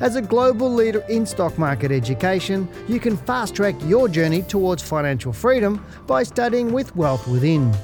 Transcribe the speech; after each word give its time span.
As 0.00 0.16
a 0.16 0.22
global 0.22 0.72
leader 0.72 1.04
in 1.08 1.24
stock 1.24 1.56
market 1.58 1.90
education, 1.90 2.68
you 2.88 3.00
can 3.00 3.16
fast 3.16 3.54
track 3.54 3.74
your 3.84 4.08
journey 4.08 4.42
towards 4.42 4.82
financial 4.82 5.32
freedom 5.32 5.84
by 6.06 6.22
studying 6.22 6.72
with 6.72 6.94
Wealth 6.96 7.26
Within. 7.26 7.74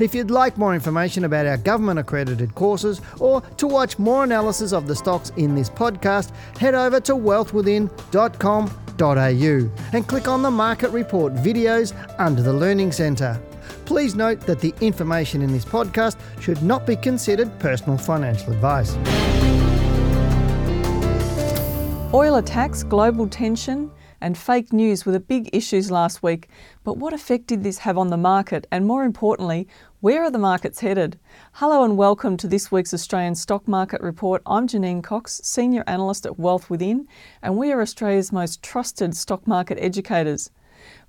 If 0.00 0.14
you'd 0.14 0.30
like 0.30 0.58
more 0.58 0.74
information 0.74 1.24
about 1.24 1.46
our 1.46 1.56
government 1.56 2.00
accredited 2.00 2.54
courses 2.54 3.00
or 3.20 3.40
to 3.40 3.66
watch 3.66 3.98
more 3.98 4.24
analysis 4.24 4.72
of 4.72 4.86
the 4.86 4.96
stocks 4.96 5.30
in 5.36 5.54
this 5.54 5.70
podcast, 5.70 6.34
head 6.58 6.74
over 6.74 7.00
to 7.00 7.14
wealthwithin.com.au 7.14 9.70
and 9.92 10.08
click 10.08 10.28
on 10.28 10.42
the 10.42 10.50
Market 10.50 10.90
Report 10.90 11.34
videos 11.34 11.94
under 12.18 12.42
the 12.42 12.52
Learning 12.52 12.92
Centre. 12.92 13.40
Please 13.86 14.14
note 14.14 14.40
that 14.40 14.60
the 14.60 14.74
information 14.80 15.42
in 15.42 15.52
this 15.52 15.64
podcast 15.64 16.18
should 16.40 16.62
not 16.62 16.86
be 16.86 16.96
considered 16.96 17.58
personal 17.58 17.96
financial 17.96 18.52
advice. 18.52 18.96
Oil 22.14 22.36
attacks, 22.36 22.84
global 22.84 23.26
tension, 23.26 23.90
and 24.20 24.38
fake 24.38 24.72
news 24.72 25.04
were 25.04 25.10
the 25.10 25.18
big 25.18 25.50
issues 25.52 25.90
last 25.90 26.22
week. 26.22 26.48
But 26.84 26.96
what 26.96 27.12
effect 27.12 27.48
did 27.48 27.64
this 27.64 27.78
have 27.78 27.98
on 27.98 28.06
the 28.06 28.16
market? 28.16 28.68
And 28.70 28.86
more 28.86 29.02
importantly, 29.02 29.66
where 29.98 30.22
are 30.22 30.30
the 30.30 30.38
markets 30.38 30.78
headed? 30.78 31.18
Hello 31.54 31.82
and 31.82 31.96
welcome 31.96 32.36
to 32.36 32.46
this 32.46 32.70
week's 32.70 32.94
Australian 32.94 33.34
Stock 33.34 33.66
Market 33.66 34.00
Report. 34.00 34.42
I'm 34.46 34.68
Janine 34.68 35.02
Cox, 35.02 35.40
Senior 35.42 35.82
Analyst 35.88 36.24
at 36.24 36.38
Wealth 36.38 36.70
Within, 36.70 37.08
and 37.42 37.56
we 37.56 37.72
are 37.72 37.80
Australia's 37.80 38.30
most 38.30 38.62
trusted 38.62 39.16
stock 39.16 39.48
market 39.48 39.78
educators. 39.80 40.52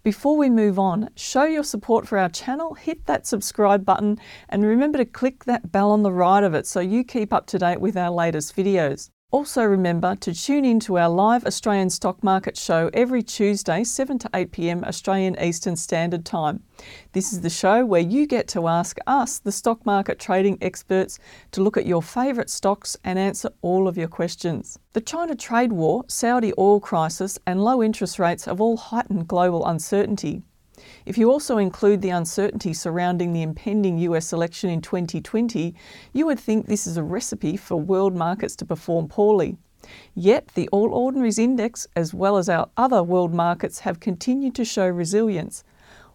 Before 0.01 0.35
we 0.35 0.49
move 0.49 0.79
on, 0.79 1.09
show 1.15 1.43
your 1.43 1.63
support 1.63 2.07
for 2.07 2.17
our 2.17 2.29
channel, 2.29 2.73
hit 2.73 3.05
that 3.05 3.27
subscribe 3.27 3.85
button, 3.85 4.17
and 4.49 4.65
remember 4.65 4.97
to 4.97 5.05
click 5.05 5.43
that 5.43 5.71
bell 5.71 5.91
on 5.91 6.01
the 6.01 6.11
right 6.11 6.43
of 6.43 6.55
it 6.55 6.65
so 6.65 6.79
you 6.79 7.03
keep 7.03 7.31
up 7.31 7.45
to 7.45 7.59
date 7.59 7.79
with 7.79 7.95
our 7.95 8.09
latest 8.09 8.55
videos. 8.55 9.11
Also, 9.35 9.65
remember 9.65 10.15
to 10.15 10.33
tune 10.33 10.63
in 10.63 10.79
to 10.79 10.97
our 10.97 11.09
live 11.09 11.45
Australian 11.45 11.89
stock 11.89 12.23
market 12.23 12.55
show 12.55 12.89
every 12.93 13.21
Tuesday, 13.21 13.83
7 13.83 14.17
to 14.17 14.29
8 14.33 14.49
pm 14.53 14.83
Australian 14.85 15.37
Eastern 15.41 15.75
Standard 15.75 16.23
Time. 16.23 16.63
This 17.11 17.33
is 17.33 17.41
the 17.41 17.49
show 17.49 17.85
where 17.85 17.99
you 17.99 18.27
get 18.27 18.47
to 18.47 18.69
ask 18.69 18.97
us, 19.07 19.39
the 19.39 19.51
stock 19.51 19.85
market 19.85 20.19
trading 20.19 20.57
experts, 20.61 21.19
to 21.51 21.61
look 21.61 21.75
at 21.75 21.85
your 21.85 22.01
favourite 22.01 22.49
stocks 22.49 22.95
and 23.03 23.19
answer 23.19 23.49
all 23.61 23.89
of 23.89 23.97
your 23.97 24.07
questions. 24.07 24.79
The 24.93 25.01
China 25.01 25.35
trade 25.35 25.73
war, 25.73 26.05
Saudi 26.07 26.53
oil 26.57 26.79
crisis, 26.79 27.37
and 27.45 27.61
low 27.61 27.83
interest 27.83 28.19
rates 28.19 28.45
have 28.45 28.61
all 28.61 28.77
heightened 28.77 29.27
global 29.27 29.65
uncertainty. 29.65 30.43
If 31.05 31.19
you 31.19 31.31
also 31.31 31.59
include 31.59 32.01
the 32.01 32.09
uncertainty 32.09 32.73
surrounding 32.73 33.31
the 33.31 33.43
impending 33.43 33.99
US 33.99 34.33
election 34.33 34.71
in 34.71 34.81
2020, 34.81 35.75
you 36.13 36.25
would 36.25 36.39
think 36.39 36.65
this 36.65 36.87
is 36.87 36.97
a 36.97 37.03
recipe 37.03 37.57
for 37.57 37.79
world 37.79 38.15
markets 38.15 38.55
to 38.55 38.65
perform 38.65 39.07
poorly. 39.07 39.57
Yet 40.15 40.47
the 40.55 40.67
All 40.69 40.91
Ordinaries 40.95 41.37
Index, 41.37 41.87
as 41.95 42.11
well 42.11 42.37
as 42.37 42.49
our 42.49 42.69
other 42.75 43.03
world 43.03 43.35
markets, 43.35 43.79
have 43.79 43.99
continued 43.99 44.55
to 44.55 44.65
show 44.65 44.87
resilience. 44.87 45.63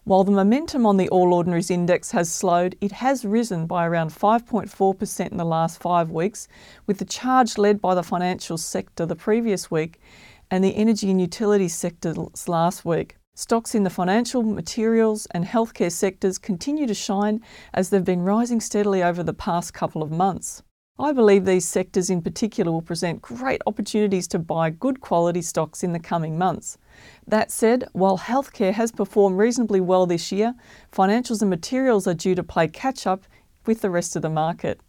While 0.03 0.25
the 0.25 0.31
momentum 0.31 0.85
on 0.85 0.97
the 0.97 1.07
All 1.07 1.33
Ordinaries 1.33 1.71
Index 1.71 2.11
has 2.11 2.29
slowed, 2.29 2.75
it 2.81 2.91
has 2.91 3.23
risen 3.23 3.67
by 3.67 3.85
around 3.85 4.09
5.4% 4.09 5.31
in 5.31 5.37
the 5.37 5.45
last 5.45 5.79
five 5.79 6.11
weeks, 6.11 6.49
with 6.85 6.97
the 6.97 7.05
charge 7.05 7.57
led 7.57 7.79
by 7.79 7.95
the 7.95 8.03
financial 8.03 8.57
sector 8.57 9.05
the 9.05 9.15
previous 9.15 9.71
week 9.71 10.01
and 10.49 10.65
the 10.65 10.75
energy 10.75 11.09
and 11.09 11.21
utilities 11.21 11.75
sectors 11.75 12.49
last 12.49 12.83
week. 12.83 13.15
Stocks 13.33 13.73
in 13.73 13.83
the 13.83 13.89
financial, 13.89 14.43
materials, 14.43 15.25
and 15.27 15.45
healthcare 15.45 15.91
sectors 15.91 16.37
continue 16.37 16.85
to 16.85 16.93
shine 16.93 17.41
as 17.73 17.89
they've 17.89 18.03
been 18.03 18.23
rising 18.23 18.59
steadily 18.59 19.01
over 19.01 19.23
the 19.23 19.33
past 19.33 19.73
couple 19.73 20.03
of 20.03 20.11
months. 20.11 20.63
I 20.99 21.13
believe 21.13 21.45
these 21.45 21.65
sectors 21.65 22.09
in 22.09 22.21
particular 22.21 22.73
will 22.73 22.81
present 22.81 23.21
great 23.21 23.61
opportunities 23.65 24.27
to 24.27 24.39
buy 24.39 24.69
good 24.69 24.99
quality 24.99 25.41
stocks 25.41 25.81
in 25.81 25.93
the 25.93 25.99
coming 25.99 26.37
months. 26.37 26.77
That 27.25 27.51
said, 27.51 27.87
while 27.93 28.17
healthcare 28.17 28.73
has 28.73 28.91
performed 28.91 29.37
reasonably 29.39 29.79
well 29.79 30.05
this 30.05 30.33
year, 30.33 30.53
financials 30.91 31.41
and 31.41 31.49
materials 31.49 32.07
are 32.07 32.13
due 32.13 32.35
to 32.35 32.43
play 32.43 32.67
catch 32.67 33.07
up 33.07 33.23
with 33.65 33.79
the 33.79 33.89
rest 33.89 34.17
of 34.17 34.23
the 34.23 34.29
market. 34.29 34.81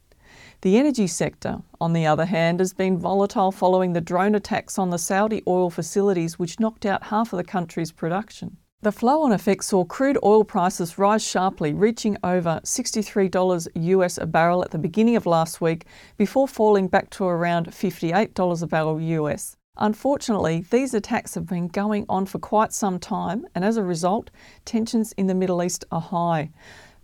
The 0.62 0.78
energy 0.78 1.08
sector, 1.08 1.60
on 1.80 1.92
the 1.92 2.06
other 2.06 2.24
hand, 2.24 2.60
has 2.60 2.72
been 2.72 2.96
volatile 2.96 3.50
following 3.50 3.94
the 3.94 4.00
drone 4.00 4.36
attacks 4.36 4.78
on 4.78 4.90
the 4.90 4.98
Saudi 4.98 5.42
oil 5.48 5.70
facilities, 5.70 6.38
which 6.38 6.60
knocked 6.60 6.86
out 6.86 7.02
half 7.02 7.32
of 7.32 7.38
the 7.38 7.44
country's 7.44 7.90
production. 7.90 8.58
The 8.82 8.92
flow 8.92 9.22
on 9.22 9.32
effect 9.32 9.64
saw 9.64 9.84
crude 9.84 10.18
oil 10.22 10.44
prices 10.44 10.98
rise 10.98 11.24
sharply, 11.24 11.72
reaching 11.72 12.16
over 12.22 12.60
$63 12.62 13.68
US 13.74 14.18
a 14.18 14.26
barrel 14.26 14.62
at 14.62 14.70
the 14.70 14.78
beginning 14.78 15.16
of 15.16 15.26
last 15.26 15.60
week 15.60 15.84
before 16.16 16.46
falling 16.46 16.86
back 16.86 17.10
to 17.10 17.24
around 17.24 17.72
$58 17.72 18.62
a 18.62 18.66
barrel 18.68 19.00
US. 19.00 19.56
Unfortunately, 19.78 20.64
these 20.70 20.94
attacks 20.94 21.34
have 21.34 21.46
been 21.46 21.66
going 21.66 22.06
on 22.08 22.24
for 22.26 22.38
quite 22.38 22.72
some 22.72 23.00
time, 23.00 23.46
and 23.56 23.64
as 23.64 23.76
a 23.76 23.82
result, 23.82 24.30
tensions 24.64 25.12
in 25.16 25.26
the 25.26 25.34
Middle 25.34 25.60
East 25.60 25.84
are 25.90 26.00
high. 26.00 26.50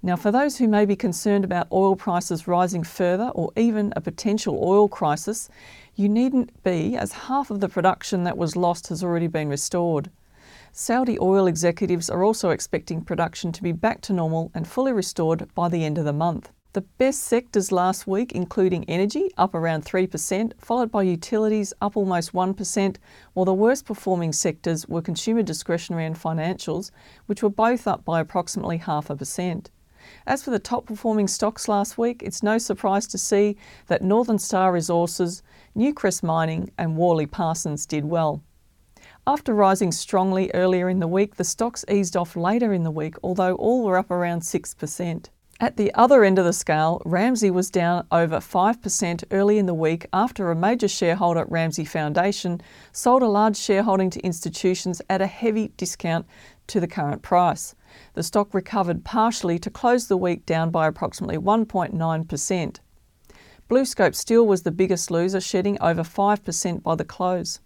Now, 0.00 0.14
for 0.14 0.30
those 0.30 0.58
who 0.58 0.68
may 0.68 0.84
be 0.84 0.94
concerned 0.94 1.44
about 1.44 1.66
oil 1.72 1.96
prices 1.96 2.46
rising 2.46 2.84
further 2.84 3.30
or 3.34 3.50
even 3.56 3.92
a 3.96 4.00
potential 4.00 4.60
oil 4.62 4.88
crisis, 4.88 5.48
you 5.96 6.08
needn't 6.08 6.62
be, 6.62 6.96
as 6.96 7.10
half 7.12 7.50
of 7.50 7.58
the 7.58 7.68
production 7.68 8.22
that 8.22 8.38
was 8.38 8.54
lost 8.54 8.86
has 8.88 9.02
already 9.02 9.26
been 9.26 9.48
restored. 9.48 10.08
Saudi 10.70 11.18
oil 11.18 11.48
executives 11.48 12.08
are 12.08 12.22
also 12.22 12.50
expecting 12.50 13.02
production 13.02 13.50
to 13.50 13.60
be 13.60 13.72
back 13.72 14.00
to 14.02 14.12
normal 14.12 14.52
and 14.54 14.68
fully 14.68 14.92
restored 14.92 15.52
by 15.56 15.68
the 15.68 15.84
end 15.84 15.98
of 15.98 16.04
the 16.04 16.12
month. 16.12 16.52
The 16.74 16.82
best 16.82 17.24
sectors 17.24 17.72
last 17.72 18.06
week, 18.06 18.30
including 18.30 18.84
energy, 18.84 19.32
up 19.36 19.52
around 19.52 19.84
3%, 19.84 20.52
followed 20.60 20.92
by 20.92 21.02
utilities, 21.02 21.72
up 21.80 21.96
almost 21.96 22.32
1%, 22.32 22.96
while 23.32 23.46
the 23.46 23.52
worst 23.52 23.84
performing 23.84 24.32
sectors 24.32 24.86
were 24.86 25.02
consumer 25.02 25.42
discretionary 25.42 26.06
and 26.06 26.14
financials, 26.14 26.92
which 27.26 27.42
were 27.42 27.50
both 27.50 27.88
up 27.88 28.04
by 28.04 28.20
approximately 28.20 28.76
half 28.76 29.10
a 29.10 29.16
percent. 29.16 29.72
As 30.26 30.42
for 30.42 30.50
the 30.50 30.58
top 30.58 30.86
performing 30.86 31.28
stocks 31.28 31.68
last 31.68 31.98
week, 31.98 32.22
it's 32.22 32.42
no 32.42 32.58
surprise 32.58 33.06
to 33.08 33.18
see 33.18 33.56
that 33.86 34.02
Northern 34.02 34.38
Star 34.38 34.72
Resources, 34.72 35.42
Newcrest 35.76 36.22
Mining, 36.22 36.70
and 36.78 36.96
Worley 36.96 37.26
Parsons 37.26 37.86
did 37.86 38.04
well. 38.04 38.42
After 39.26 39.52
rising 39.52 39.92
strongly 39.92 40.50
earlier 40.54 40.88
in 40.88 41.00
the 41.00 41.06
week, 41.06 41.36
the 41.36 41.44
stocks 41.44 41.84
eased 41.88 42.16
off 42.16 42.34
later 42.34 42.72
in 42.72 42.82
the 42.82 42.90
week, 42.90 43.14
although 43.22 43.54
all 43.56 43.84
were 43.84 43.98
up 43.98 44.10
around 44.10 44.40
6%. 44.40 45.28
At 45.60 45.76
the 45.76 45.92
other 45.94 46.22
end 46.22 46.38
of 46.38 46.44
the 46.44 46.52
scale, 46.52 47.02
Ramsay 47.04 47.50
was 47.50 47.68
down 47.68 48.06
over 48.12 48.36
5% 48.36 49.24
early 49.32 49.58
in 49.58 49.66
the 49.66 49.74
week 49.74 50.06
after 50.12 50.50
a 50.50 50.54
major 50.54 50.86
shareholder, 50.86 51.44
Ramsay 51.48 51.84
Foundation, 51.84 52.60
sold 52.92 53.22
a 53.22 53.28
large 53.28 53.56
shareholding 53.56 54.08
to 54.10 54.20
institutions 54.20 55.02
at 55.10 55.20
a 55.20 55.26
heavy 55.26 55.72
discount 55.76 56.26
to 56.68 56.78
the 56.78 56.86
current 56.86 57.22
price. 57.22 57.74
The 58.14 58.22
stock 58.22 58.54
recovered 58.54 59.04
partially 59.04 59.58
to 59.58 59.70
close 59.70 60.06
the 60.06 60.16
week 60.16 60.46
down 60.46 60.70
by 60.70 60.86
approximately 60.86 61.38
1.9%. 61.38 62.78
BlueScope 63.68 64.14
Steel 64.14 64.46
was 64.46 64.62
the 64.62 64.70
biggest 64.70 65.10
loser, 65.10 65.40
shedding 65.40 65.76
over 65.80 66.02
5% 66.02 66.82
by 66.82 66.94
the 66.94 67.04
close. 67.04 67.60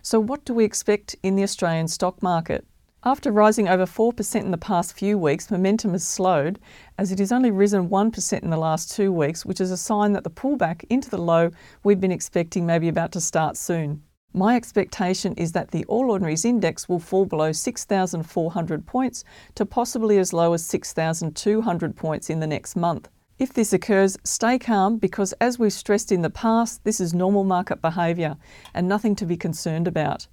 So, 0.00 0.18
what 0.18 0.44
do 0.44 0.54
we 0.54 0.64
expect 0.64 1.14
in 1.22 1.36
the 1.36 1.42
Australian 1.42 1.88
stock 1.88 2.22
market? 2.22 2.66
After 3.04 3.30
rising 3.30 3.68
over 3.68 3.84
4% 3.86 4.40
in 4.40 4.50
the 4.50 4.58
past 4.58 4.94
few 4.94 5.16
weeks, 5.16 5.50
momentum 5.50 5.92
has 5.92 6.04
slowed 6.04 6.58
as 6.98 7.12
it 7.12 7.20
has 7.20 7.30
only 7.30 7.50
risen 7.50 7.88
1% 7.88 8.42
in 8.42 8.50
the 8.50 8.56
last 8.56 8.90
two 8.90 9.12
weeks, 9.12 9.46
which 9.46 9.60
is 9.60 9.70
a 9.70 9.76
sign 9.76 10.12
that 10.14 10.24
the 10.24 10.30
pullback 10.30 10.84
into 10.90 11.08
the 11.08 11.18
low 11.18 11.50
we've 11.84 12.00
been 12.00 12.10
expecting 12.10 12.66
may 12.66 12.78
be 12.78 12.88
about 12.88 13.12
to 13.12 13.20
start 13.20 13.56
soon. 13.56 14.02
My 14.32 14.54
expectation 14.54 15.32
is 15.34 15.52
that 15.52 15.70
the 15.70 15.86
All 15.86 16.10
Ordinaries 16.10 16.44
Index 16.44 16.90
will 16.90 16.98
fall 16.98 17.24
below 17.24 17.52
6,400 17.52 18.86
points 18.86 19.24
to 19.54 19.64
possibly 19.64 20.18
as 20.18 20.34
low 20.34 20.52
as 20.52 20.62
6,200 20.66 21.96
points 21.96 22.28
in 22.28 22.40
the 22.40 22.46
next 22.46 22.76
month. 22.76 23.08
If 23.38 23.52
this 23.52 23.72
occurs, 23.72 24.18
stay 24.24 24.58
calm 24.58 24.98
because, 24.98 25.32
as 25.40 25.58
we've 25.58 25.72
stressed 25.72 26.12
in 26.12 26.22
the 26.22 26.30
past, 26.30 26.84
this 26.84 27.00
is 27.00 27.14
normal 27.14 27.44
market 27.44 27.80
behaviour 27.80 28.36
and 28.74 28.88
nothing 28.88 29.14
to 29.16 29.26
be 29.26 29.36
concerned 29.36 29.88
about. 29.88 30.26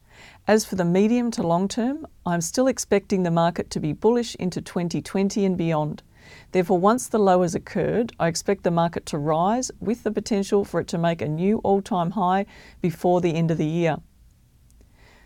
As 0.47 0.63
for 0.63 0.75
the 0.75 0.85
medium 0.85 1.31
to 1.31 1.47
long 1.47 1.67
term, 1.67 2.05
I'm 2.25 2.41
still 2.41 2.67
expecting 2.67 3.23
the 3.23 3.31
market 3.31 3.69
to 3.71 3.79
be 3.79 3.93
bullish 3.93 4.35
into 4.35 4.61
2020 4.61 5.43
and 5.45 5.57
beyond. 5.57 6.03
Therefore, 6.51 6.77
once 6.77 7.07
the 7.07 7.19
low 7.19 7.41
has 7.41 7.55
occurred, 7.55 8.13
I 8.19 8.27
expect 8.27 8.63
the 8.63 8.71
market 8.71 9.05
to 9.07 9.17
rise 9.17 9.71
with 9.79 10.03
the 10.03 10.11
potential 10.11 10.63
for 10.65 10.79
it 10.79 10.87
to 10.89 10.97
make 10.97 11.21
a 11.21 11.27
new 11.27 11.57
all 11.59 11.81
time 11.81 12.11
high 12.11 12.45
before 12.81 13.21
the 13.21 13.35
end 13.35 13.51
of 13.51 13.57
the 13.57 13.65
year. 13.65 13.97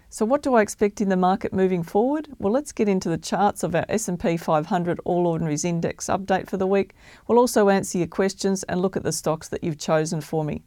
So 0.09 0.25
what 0.25 0.41
do 0.41 0.53
I 0.55 0.61
expect 0.61 1.01
in 1.01 1.09
the 1.09 1.17
market 1.17 1.51
moving 1.51 1.83
forward? 1.83 2.29
Well, 2.39 2.53
let's 2.53 2.71
get 2.71 2.87
into 2.87 3.09
the 3.09 3.17
charts 3.17 3.61
of 3.61 3.75
our 3.75 3.85
S&P 3.89 4.37
500 4.37 5.01
All 5.03 5.27
Ordinaries 5.27 5.65
Index 5.65 6.07
update 6.07 6.49
for 6.49 6.55
the 6.55 6.65
week. 6.65 6.93
We'll 7.27 7.39
also 7.39 7.67
answer 7.67 7.97
your 7.97 8.07
questions 8.07 8.63
and 8.63 8.81
look 8.81 8.95
at 8.95 9.03
the 9.03 9.11
stocks 9.11 9.49
that 9.49 9.65
you've 9.65 9.77
chosen 9.77 10.21
for 10.21 10.45
me. 10.45 10.63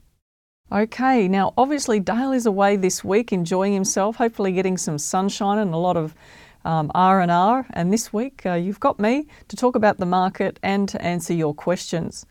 Okay, 0.70 1.26
now 1.26 1.52
obviously 1.56 1.98
Dale 1.98 2.32
is 2.32 2.46
away 2.46 2.76
this 2.76 3.02
week 3.02 3.32
enjoying 3.32 3.72
himself, 3.72 4.16
hopefully 4.16 4.52
getting 4.52 4.76
some 4.76 4.98
sunshine 4.98 5.58
and 5.58 5.72
a 5.72 5.78
lot 5.78 5.96
of 5.96 6.14
um, 6.64 6.90
R&R. 6.94 7.66
And 7.72 7.92
this 7.92 8.12
week 8.12 8.44
uh, 8.46 8.54
you've 8.54 8.80
got 8.80 8.98
me 8.98 9.26
to 9.48 9.56
talk 9.56 9.74
about 9.74 9.98
the 9.98 10.06
market 10.06 10.58
and 10.62 10.88
to 10.88 11.02
answer 11.02 11.34
your 11.34 11.54
questions. 11.54 12.26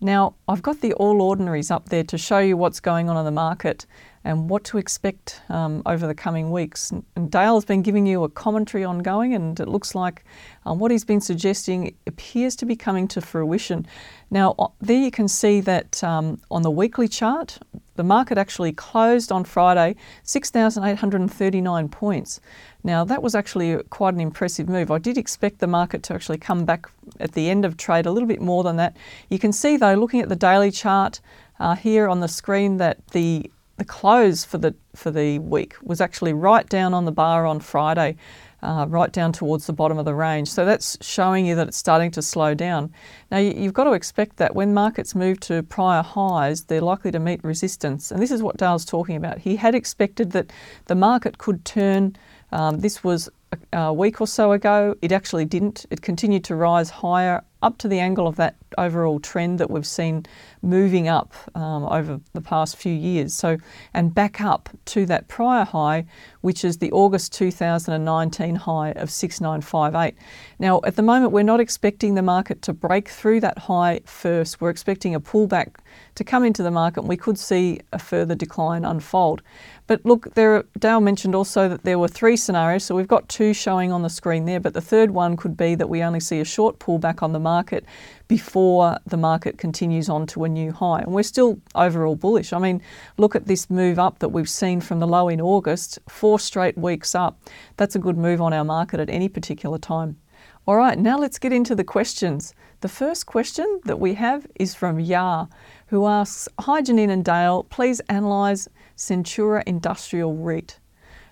Now, 0.00 0.34
I've 0.46 0.62
got 0.62 0.80
the 0.80 0.92
All 0.94 1.20
Ordinaries 1.20 1.70
up 1.70 1.88
there 1.88 2.04
to 2.04 2.18
show 2.18 2.38
you 2.38 2.56
what's 2.56 2.78
going 2.78 3.08
on 3.08 3.16
in 3.16 3.24
the 3.24 3.32
market 3.32 3.84
and 4.28 4.50
what 4.50 4.62
to 4.62 4.76
expect 4.76 5.40
um, 5.48 5.82
over 5.86 6.06
the 6.06 6.14
coming 6.14 6.50
weeks. 6.50 6.92
And 7.16 7.30
Dale's 7.30 7.64
been 7.64 7.80
giving 7.80 8.04
you 8.06 8.24
a 8.24 8.28
commentary 8.28 8.84
ongoing, 8.84 9.32
and 9.32 9.58
it 9.58 9.68
looks 9.68 9.94
like 9.94 10.22
um, 10.66 10.78
what 10.78 10.90
he's 10.90 11.02
been 11.02 11.22
suggesting 11.22 11.96
appears 12.06 12.54
to 12.56 12.66
be 12.66 12.76
coming 12.76 13.08
to 13.08 13.22
fruition. 13.22 13.86
Now, 14.30 14.74
there 14.82 15.00
you 15.00 15.10
can 15.10 15.28
see 15.28 15.62
that 15.62 16.04
um, 16.04 16.42
on 16.50 16.60
the 16.60 16.70
weekly 16.70 17.08
chart, 17.08 17.58
the 17.96 18.04
market 18.04 18.36
actually 18.36 18.72
closed 18.72 19.32
on 19.32 19.44
Friday 19.44 19.96
6,839 20.24 21.88
points. 21.88 22.38
Now, 22.84 23.04
that 23.04 23.22
was 23.22 23.34
actually 23.34 23.82
quite 23.84 24.12
an 24.12 24.20
impressive 24.20 24.68
move. 24.68 24.90
I 24.90 24.98
did 24.98 25.16
expect 25.16 25.60
the 25.60 25.66
market 25.66 26.02
to 26.02 26.14
actually 26.14 26.38
come 26.38 26.66
back 26.66 26.86
at 27.18 27.32
the 27.32 27.48
end 27.48 27.64
of 27.64 27.78
trade 27.78 28.04
a 28.04 28.12
little 28.12 28.28
bit 28.28 28.42
more 28.42 28.62
than 28.62 28.76
that. 28.76 28.94
You 29.30 29.38
can 29.38 29.54
see, 29.54 29.78
though, 29.78 29.94
looking 29.94 30.20
at 30.20 30.28
the 30.28 30.36
daily 30.36 30.70
chart 30.70 31.22
uh, 31.58 31.76
here 31.76 32.08
on 32.08 32.20
the 32.20 32.28
screen, 32.28 32.76
that 32.76 32.98
the 33.08 33.50
the 33.78 33.84
close 33.84 34.44
for 34.44 34.58
the 34.58 34.74
for 34.94 35.10
the 35.10 35.38
week 35.38 35.76
was 35.82 36.00
actually 36.00 36.32
right 36.32 36.68
down 36.68 36.92
on 36.92 37.04
the 37.04 37.12
bar 37.12 37.46
on 37.46 37.60
Friday, 37.60 38.16
uh, 38.60 38.86
right 38.88 39.12
down 39.12 39.32
towards 39.32 39.66
the 39.66 39.72
bottom 39.72 39.98
of 39.98 40.04
the 40.04 40.14
range. 40.14 40.50
So 40.50 40.64
that's 40.64 40.98
showing 41.00 41.46
you 41.46 41.54
that 41.54 41.68
it's 41.68 41.76
starting 41.76 42.10
to 42.12 42.22
slow 42.22 42.54
down. 42.54 42.92
Now 43.30 43.38
you, 43.38 43.62
have 43.62 43.72
got 43.72 43.84
to 43.84 43.92
expect 43.92 44.36
that 44.38 44.56
when 44.56 44.74
markets 44.74 45.14
move 45.14 45.38
to 45.40 45.62
prior 45.62 46.02
highs, 46.02 46.64
they're 46.64 46.80
likely 46.80 47.12
to 47.12 47.20
meet 47.20 47.42
resistance, 47.44 48.10
and 48.10 48.20
this 48.20 48.32
is 48.32 48.42
what 48.42 48.56
Dale's 48.56 48.84
talking 48.84 49.16
about. 49.16 49.38
He 49.38 49.56
had 49.56 49.74
expected 49.74 50.32
that 50.32 50.52
the 50.86 50.96
market 50.96 51.38
could 51.38 51.64
turn. 51.64 52.16
Um, 52.50 52.80
this 52.80 53.04
was 53.04 53.28
a, 53.72 53.78
a 53.78 53.92
week 53.92 54.20
or 54.20 54.26
so 54.26 54.50
ago. 54.52 54.96
It 55.02 55.12
actually 55.12 55.44
didn't. 55.44 55.86
It 55.90 56.02
continued 56.02 56.42
to 56.44 56.56
rise 56.56 56.90
higher 56.90 57.44
up 57.62 57.78
to 57.78 57.88
the 57.88 57.98
angle 57.98 58.26
of 58.26 58.36
that 58.36 58.56
overall 58.76 59.18
trend 59.18 59.58
that 59.58 59.70
we've 59.70 59.86
seen 59.86 60.24
moving 60.62 61.08
up 61.08 61.34
um, 61.54 61.84
over 61.84 62.20
the 62.32 62.40
past 62.40 62.76
few 62.76 62.92
years. 62.92 63.34
So, 63.34 63.58
and 63.92 64.14
back 64.14 64.40
up 64.40 64.68
to 64.86 65.06
that 65.06 65.28
prior 65.28 65.64
high, 65.64 66.06
which 66.40 66.64
is 66.64 66.78
the 66.78 66.92
August 66.92 67.32
2019 67.32 68.54
high 68.54 68.90
of 68.92 69.10
6958. 69.10 70.14
Now, 70.58 70.80
at 70.84 70.96
the 70.96 71.02
moment, 71.02 71.32
we're 71.32 71.42
not 71.42 71.60
expecting 71.60 72.14
the 72.14 72.22
market 72.22 72.62
to 72.62 72.72
break 72.72 73.08
through 73.08 73.40
that 73.40 73.58
high 73.58 74.00
first. 74.04 74.60
We're 74.60 74.70
expecting 74.70 75.14
a 75.14 75.20
pullback 75.20 75.76
to 76.14 76.24
come 76.24 76.44
into 76.44 76.62
the 76.62 76.70
market. 76.70 77.00
And 77.00 77.08
we 77.08 77.16
could 77.16 77.38
see 77.38 77.80
a 77.92 77.98
further 77.98 78.34
decline 78.34 78.84
unfold. 78.84 79.42
But 79.88 80.04
look, 80.04 80.34
there, 80.34 80.64
Dale 80.78 81.00
mentioned 81.00 81.34
also 81.34 81.66
that 81.68 81.82
there 81.82 81.98
were 81.98 82.08
three 82.08 82.36
scenarios. 82.36 82.84
So 82.84 82.94
we've 82.94 83.08
got 83.08 83.28
two 83.28 83.54
showing 83.54 83.90
on 83.90 84.02
the 84.02 84.10
screen 84.10 84.44
there, 84.44 84.60
but 84.60 84.74
the 84.74 84.82
third 84.82 85.10
one 85.10 85.36
could 85.36 85.56
be 85.56 85.74
that 85.74 85.88
we 85.88 86.02
only 86.02 86.20
see 86.20 86.40
a 86.40 86.44
short 86.44 86.78
pullback 86.78 87.22
on 87.22 87.32
the 87.32 87.40
market 87.40 87.86
before 88.28 88.98
the 89.06 89.16
market 89.16 89.56
continues 89.56 90.10
on 90.10 90.26
to 90.26 90.44
a 90.44 90.48
new 90.48 90.72
high. 90.72 91.00
And 91.00 91.12
we're 91.12 91.22
still 91.22 91.58
overall 91.74 92.16
bullish. 92.16 92.52
I 92.52 92.58
mean, 92.58 92.82
look 93.16 93.34
at 93.34 93.46
this 93.46 93.70
move 93.70 93.98
up 93.98 94.18
that 94.18 94.28
we've 94.28 94.48
seen 94.48 94.82
from 94.82 95.00
the 95.00 95.06
low 95.06 95.28
in 95.28 95.40
August, 95.40 95.98
four 96.06 96.38
straight 96.38 96.76
weeks 96.76 97.14
up. 97.14 97.40
That's 97.78 97.96
a 97.96 97.98
good 97.98 98.18
move 98.18 98.42
on 98.42 98.52
our 98.52 98.64
market 98.64 99.00
at 99.00 99.08
any 99.08 99.30
particular 99.30 99.78
time. 99.78 100.18
All 100.66 100.76
right, 100.76 100.98
now 100.98 101.16
let's 101.16 101.38
get 101.38 101.50
into 101.50 101.74
the 101.74 101.82
questions. 101.82 102.54
The 102.82 102.90
first 102.90 103.24
question 103.24 103.80
that 103.86 103.98
we 103.98 104.12
have 104.14 104.46
is 104.56 104.74
from 104.74 105.00
Yar, 105.00 105.48
who 105.88 106.06
asks 106.06 106.48
Hi 106.60 106.82
Janine 106.82 107.10
and 107.10 107.24
Dale, 107.24 107.64
please 107.64 108.00
analyse 108.08 108.68
Centuria 108.96 109.62
Industrial 109.66 110.34
REIT. 110.34 110.78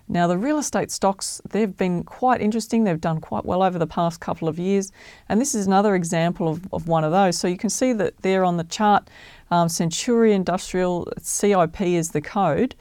Now, 0.09 0.25
the 0.25 0.37
real 0.37 0.57
estate 0.57 0.89
stocks, 0.89 1.41
they've 1.49 1.75
been 1.75 2.03
quite 2.03 2.41
interesting. 2.41 2.83
They've 2.83 2.99
done 2.99 3.19
quite 3.19 3.45
well 3.45 3.61
over 3.61 3.77
the 3.77 3.87
past 3.87 4.21
couple 4.21 4.47
of 4.47 4.57
years. 4.57 4.91
And 5.27 5.41
this 5.41 5.53
is 5.53 5.67
another 5.67 5.95
example 5.95 6.47
of, 6.47 6.65
of 6.71 6.87
one 6.87 7.03
of 7.03 7.11
those. 7.11 7.37
So 7.37 7.47
you 7.47 7.57
can 7.57 7.69
see 7.69 7.91
that 7.93 8.17
there 8.21 8.45
on 8.45 8.55
the 8.57 8.63
chart, 8.63 9.09
um, 9.51 9.67
Centuria 9.67 10.33
Industrial 10.33 11.07
CIP 11.19 11.81
is 11.81 12.11
the 12.11 12.21
code. 12.21 12.75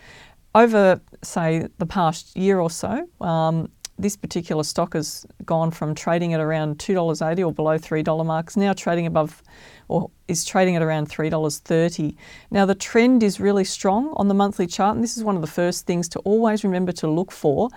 Over, 0.54 1.00
say, 1.22 1.66
the 1.78 1.86
past 1.86 2.36
year 2.36 2.60
or 2.60 2.70
so, 2.70 3.08
um, 3.20 3.70
this 3.98 4.16
particular 4.16 4.62
stock 4.62 4.94
has 4.94 5.26
gone 5.44 5.70
from 5.70 5.94
trading 5.94 6.34
at 6.34 6.40
around 6.40 6.78
$2.80 6.78 7.46
or 7.46 7.52
below 7.52 7.78
$3 7.78 8.26
marks, 8.26 8.56
now 8.56 8.72
trading 8.72 9.06
above 9.06 9.42
or 9.88 10.10
is 10.28 10.44
trading 10.44 10.76
at 10.76 10.82
around 10.82 11.08
$3.30. 11.08 12.16
Now, 12.50 12.66
the 12.66 12.74
trend 12.74 13.22
is 13.22 13.40
really 13.40 13.64
strong 13.64 14.12
on 14.16 14.28
the 14.28 14.34
monthly 14.34 14.66
chart, 14.66 14.96
and 14.96 15.04
this 15.04 15.16
is 15.16 15.24
one 15.24 15.36
of 15.36 15.40
the 15.40 15.46
first 15.46 15.86
things 15.86 16.08
to 16.10 16.18
always 16.20 16.64
remember 16.64 16.92
to 16.92 17.08
look 17.08 17.30
for. 17.30 17.70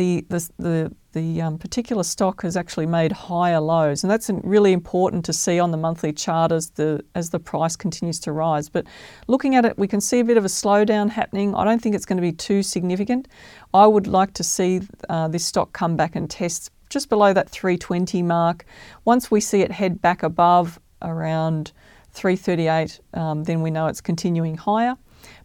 The, 0.00 0.24
the, 0.30 0.50
the, 0.58 0.94
the 1.12 1.42
um, 1.42 1.58
particular 1.58 2.04
stock 2.04 2.40
has 2.40 2.56
actually 2.56 2.86
made 2.86 3.12
higher 3.12 3.60
lows, 3.60 4.02
and 4.02 4.10
that's 4.10 4.30
really 4.42 4.72
important 4.72 5.26
to 5.26 5.34
see 5.34 5.60
on 5.60 5.72
the 5.72 5.76
monthly 5.76 6.10
chart 6.10 6.52
as 6.52 6.70
the, 6.70 7.04
as 7.14 7.28
the 7.28 7.38
price 7.38 7.76
continues 7.76 8.18
to 8.20 8.32
rise. 8.32 8.70
But 8.70 8.86
looking 9.26 9.56
at 9.56 9.66
it, 9.66 9.76
we 9.76 9.86
can 9.86 10.00
see 10.00 10.20
a 10.20 10.24
bit 10.24 10.38
of 10.38 10.44
a 10.46 10.48
slowdown 10.48 11.10
happening. 11.10 11.54
I 11.54 11.64
don't 11.64 11.82
think 11.82 11.94
it's 11.94 12.06
going 12.06 12.16
to 12.16 12.22
be 12.22 12.32
too 12.32 12.62
significant. 12.62 13.28
I 13.74 13.86
would 13.86 14.06
like 14.06 14.32
to 14.32 14.42
see 14.42 14.80
uh, 15.10 15.28
this 15.28 15.44
stock 15.44 15.74
come 15.74 15.96
back 15.96 16.16
and 16.16 16.30
test 16.30 16.70
just 16.88 17.10
below 17.10 17.34
that 17.34 17.50
320 17.50 18.22
mark. 18.22 18.64
Once 19.04 19.30
we 19.30 19.38
see 19.38 19.60
it 19.60 19.70
head 19.70 20.00
back 20.00 20.22
above 20.22 20.80
around 21.02 21.72
338, 22.12 23.00
um, 23.12 23.44
then 23.44 23.60
we 23.60 23.70
know 23.70 23.86
it's 23.86 24.00
continuing 24.00 24.56
higher. 24.56 24.96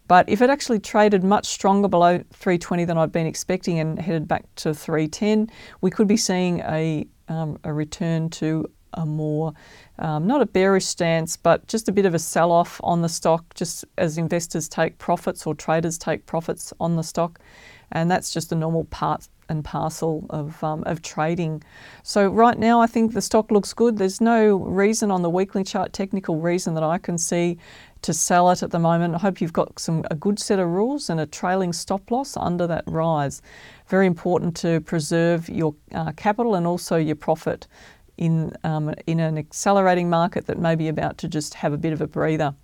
But 0.08 0.28
if 0.28 0.40
it 0.40 0.50
actually 0.50 0.78
traded 0.78 1.24
much 1.24 1.46
stronger 1.46 1.88
below 1.88 2.18
320 2.32 2.84
than 2.84 2.98
I'd 2.98 3.12
been 3.12 3.26
expecting 3.26 3.78
and 3.78 3.98
headed 3.98 4.28
back 4.28 4.44
to 4.56 4.74
310, 4.74 5.50
we 5.80 5.90
could 5.90 6.06
be 6.06 6.16
seeing 6.16 6.60
a, 6.60 7.06
um, 7.28 7.58
a 7.64 7.72
return 7.72 8.30
to 8.30 8.70
a 8.94 9.04
more, 9.04 9.52
um, 9.98 10.26
not 10.26 10.40
a 10.40 10.46
bearish 10.46 10.86
stance, 10.86 11.36
but 11.36 11.66
just 11.66 11.88
a 11.88 11.92
bit 11.92 12.06
of 12.06 12.14
a 12.14 12.18
sell 12.18 12.50
off 12.50 12.80
on 12.82 13.02
the 13.02 13.08
stock, 13.08 13.54
just 13.54 13.84
as 13.98 14.18
investors 14.18 14.68
take 14.68 14.98
profits 14.98 15.46
or 15.46 15.54
traders 15.54 15.98
take 15.98 16.26
profits 16.26 16.72
on 16.80 16.96
the 16.96 17.02
stock. 17.02 17.38
And 17.92 18.10
that's 18.10 18.32
just 18.32 18.52
a 18.52 18.56
normal 18.56 18.84
part 18.84 19.28
and 19.48 19.64
parcel 19.64 20.26
of, 20.30 20.62
um, 20.64 20.82
of 20.86 21.02
trading. 21.02 21.62
So 22.02 22.28
right 22.28 22.58
now, 22.58 22.80
I 22.80 22.86
think 22.86 23.12
the 23.12 23.22
stock 23.22 23.50
looks 23.50 23.72
good. 23.72 23.96
There's 23.98 24.20
no 24.20 24.56
reason 24.56 25.10
on 25.10 25.22
the 25.22 25.30
weekly 25.30 25.62
chart, 25.62 25.92
technical 25.92 26.40
reason 26.40 26.74
that 26.74 26.82
I 26.82 26.98
can 26.98 27.16
see 27.16 27.58
to 28.06 28.14
sell 28.14 28.50
it 28.52 28.62
at 28.62 28.70
the 28.70 28.78
moment. 28.78 29.16
I 29.16 29.18
hope 29.18 29.40
you've 29.40 29.52
got 29.52 29.80
some 29.80 30.04
a 30.12 30.14
good 30.14 30.38
set 30.38 30.60
of 30.60 30.68
rules 30.68 31.10
and 31.10 31.18
a 31.18 31.26
trailing 31.26 31.72
stop 31.72 32.08
loss 32.12 32.36
under 32.36 32.64
that 32.68 32.84
rise. 32.86 33.42
Very 33.88 34.06
important 34.06 34.56
to 34.58 34.80
preserve 34.80 35.48
your 35.48 35.74
uh, 35.92 36.12
capital 36.12 36.54
and 36.54 36.68
also 36.68 36.96
your 36.96 37.16
profit 37.16 37.66
in 38.16 38.52
um, 38.62 38.94
in 39.08 39.18
an 39.18 39.36
accelerating 39.36 40.08
market 40.08 40.46
that 40.46 40.56
may 40.56 40.76
be 40.76 40.86
about 40.86 41.18
to 41.18 41.28
just 41.28 41.54
have 41.54 41.72
a 41.72 41.76
bit 41.76 41.92
of 41.92 42.00
a 42.00 42.06
breather. 42.06 42.54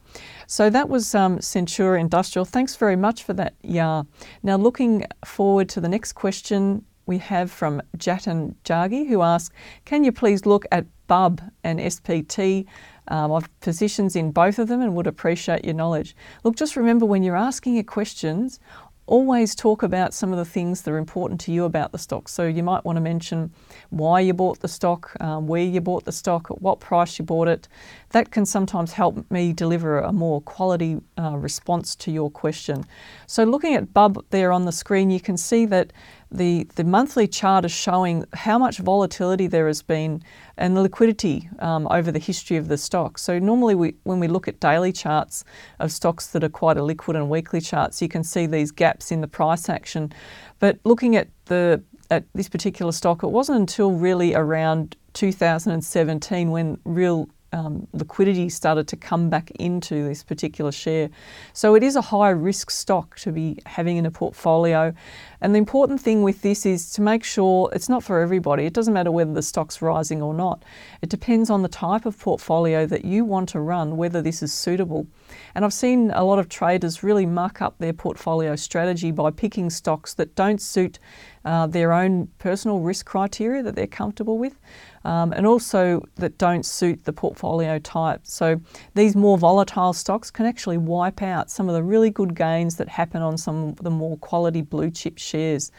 So 0.47 0.71
that 0.71 0.89
was 0.89 1.13
um, 1.13 1.39
Centuria 1.39 1.99
Industrial. 1.99 2.45
Thanks 2.45 2.77
very 2.77 2.97
much 2.97 3.25
for 3.25 3.33
that, 3.35 3.55
Yeah. 3.63 4.05
Now, 4.45 4.57
looking 4.57 5.07
forward 5.25 5.69
to 5.71 5.81
the 5.81 5.89
next 5.89 6.13
question 6.13 6.85
we 7.07 7.19
have 7.19 7.51
from 7.51 7.83
Jatin 7.97 8.55
Jagi, 8.65 9.09
who 9.09 9.23
asks, 9.23 9.53
Can 9.85 10.05
you 10.05 10.13
please 10.13 10.47
look 10.47 10.67
at 10.71 10.87
BUB 11.09 11.41
and 11.65 11.81
SPT? 11.81 12.67
Um, 13.09 13.33
I've 13.33 13.61
positions 13.61 14.17
in 14.17 14.31
both 14.31 14.59
of 14.59 14.69
them 14.69 14.81
and 14.81 14.95
would 14.95 15.07
appreciate 15.07 15.65
your 15.65 15.75
knowledge. 15.75 16.15
Look, 16.45 16.57
just 16.57 16.77
remember 16.77 17.05
when 17.05 17.23
you're 17.23 17.37
asking 17.37 17.75
your 17.75 17.85
questions, 17.85 18.61
always 19.07 19.55
talk 19.55 19.83
about 19.83 20.15
some 20.15 20.33
of 20.33 20.39
the 20.39 20.45
things 20.45 20.83
that 20.83 20.91
are 20.91 20.99
important 20.99 21.41
to 21.41 21.53
you 21.53 21.65
about 21.65 21.93
the 21.93 21.99
stock. 21.99 22.29
So 22.29 22.47
you 22.47 22.63
might 22.63 22.85
want 22.85 22.97
to 22.97 23.01
mention 23.01 23.53
why 23.91 24.21
you 24.21 24.33
bought 24.33 24.61
the 24.61 24.69
stock, 24.69 25.15
um, 25.21 25.47
where 25.47 25.63
you 25.63 25.81
bought 25.81 26.05
the 26.05 26.13
stock, 26.13 26.51
at 26.51 26.63
what 26.63 26.81
price 26.81 27.19
you 27.19 27.25
bought 27.25 27.49
it. 27.49 27.69
That 28.13 28.31
can 28.31 28.45
sometimes 28.45 28.93
help 28.93 29.31
me 29.31 29.55
deliver 29.55 29.99
a 29.99 30.13
more 30.13 30.43
quality 30.43 31.01
uh, 31.19 31.37
response 31.37 31.97
to 31.97 32.11
your 32.11 32.31
question. 32.31 32.85
So 33.27 33.45
looking 33.45 33.75
at 33.75 33.95
BUB 33.95 34.27
there 34.29 34.53
on 34.53 34.67
the 34.67 34.73
screen, 34.73 35.11
you 35.11 35.21
can 35.21 35.39
see 35.39 35.65
that 35.67 35.95
the, 36.31 36.65
the 36.77 36.85
monthly 36.85 37.27
chart 37.27 37.65
is 37.65 37.73
showing 37.73 38.25
how 38.35 38.59
much 38.59 38.79
volatility 38.79 39.47
there 39.47 39.67
has 39.67 39.83
been 39.83 40.23
and 40.59 40.77
the 40.77 40.83
liquidity 40.83 41.49
um, 41.59 41.89
over 41.91 42.13
the 42.13 42.19
history 42.19 42.59
of 42.59 42.69
the 42.69 42.77
stock. 42.77 43.17
So 43.19 43.39
normally 43.39 43.75
we, 43.75 43.95
when 44.05 44.21
we 44.21 44.29
look 44.29 44.47
at 44.47 44.61
daily 44.61 44.93
charts 44.93 45.45
of 45.81 45.91
stocks 45.91 46.27
that 46.29 46.45
are 46.45 46.51
quite 46.51 46.77
illiquid 46.77 47.17
and 47.17 47.31
weekly 47.31 47.63
charts, 47.63 48.03
you 48.03 48.09
can 48.09 48.25
see 48.25 48.45
these 48.47 48.71
gaps 48.71 49.11
in 49.11 49.23
the 49.23 49.29
price 49.29 49.71
action. 49.71 50.13
But 50.59 50.79
looking 50.85 51.17
at 51.17 51.29
the 51.47 51.83
at 52.11 52.25
this 52.35 52.49
particular 52.49 52.93
stock, 52.93 53.23
it 53.23 53.29
wasn't 53.29 53.59
until 53.59 53.93
really 53.93 54.35
around 54.35 54.97
2017 55.15 56.51
when 56.51 56.79
real 56.85 57.27
um, 57.53 57.87
liquidity 57.93 58.49
started 58.49 58.89
to 58.89 58.97
come 58.97 59.29
back 59.29 59.51
into 59.53 60.05
this 60.05 60.23
particular 60.23 60.73
share. 60.73 61.11
So 61.53 61.75
it 61.75 61.83
is 61.83 61.97
a 61.97 62.01
high 62.01 62.31
risk 62.31 62.71
stock 62.71 63.17
to 63.21 63.33
be 63.33 63.59
having 63.67 63.97
in 63.99 64.07
a 64.07 64.11
portfolio. 64.11 64.95
And 65.41 65.55
the 65.55 65.59
important 65.59 66.01
thing 66.01 66.23
with 66.23 66.43
this 66.43 66.65
is 66.65 66.91
to 66.93 67.03
make 67.03 67.25
sure 67.25 67.71
it's 67.73 67.89
not 67.89 68.03
for 68.03 68.21
everybody. 68.21 68.65
It 68.65 68.73
doesn't 68.73 68.95
matter 68.95 69.11
whether 69.11 69.33
the 69.33 69.43
stock's 69.43 69.83
rising 69.83 70.23
or 70.23 70.33
not. 70.33 70.65
It 71.03 71.09
depends 71.09 71.51
on 71.51 71.63
the 71.63 71.69
type 71.69 72.07
of 72.07 72.19
portfolio 72.19 72.87
that 72.87 73.05
you 73.05 73.25
want 73.25 73.49
to 73.51 73.61
run, 73.61 73.97
whether 73.97 74.23
this 74.23 74.43
is 74.43 74.53
suitable. 74.53 75.07
And 75.55 75.65
I've 75.65 75.75
seen 75.75 76.11
a 76.13 76.25
lot 76.25 76.39
of 76.39 76.49
traders 76.49 77.03
really 77.03 77.27
muck 77.27 77.61
up 77.61 77.77
their 77.79 77.93
portfolio 77.93 78.57
strategy 78.57 79.11
by 79.11 79.31
picking 79.31 79.69
stocks 79.69 80.15
that 80.15 80.35
don't 80.35 80.61
suit 80.61 80.99
uh, 81.45 81.67
their 81.67 81.93
own 81.93 82.29
personal 82.39 82.81
risk 82.81 83.05
criteria 83.05 83.63
that 83.63 83.75
they're 83.75 83.87
comfortable 83.87 84.39
with 84.39 84.59
um, 85.05 85.33
and 85.33 85.47
also 85.47 86.03
that 86.17 86.39
don't 86.39 86.65
suit 86.65 87.05
the 87.05 87.13
portfolio 87.13 87.79
type. 87.79 88.21
So 88.25 88.61
these 88.95 89.17
more 89.17 89.39
volatile 89.39 89.93
stocks 89.93 90.31
can 90.31 90.47
actually 90.47 90.79
wipe 90.79 91.23
out 91.23 91.51
some 91.51 91.69
of 91.69 91.75
the 91.75 91.83
really 91.83 92.11
good 92.11 92.35
gains 92.35 92.77
that 92.77 92.89
happen 92.89 93.23
on 93.23 93.37
some 93.37 93.71
of 93.71 93.77
the 93.77 93.91
more 93.91 94.17
quality 94.19 94.63
blue 94.63 94.91
chip 94.91 95.19
shares. 95.19 95.73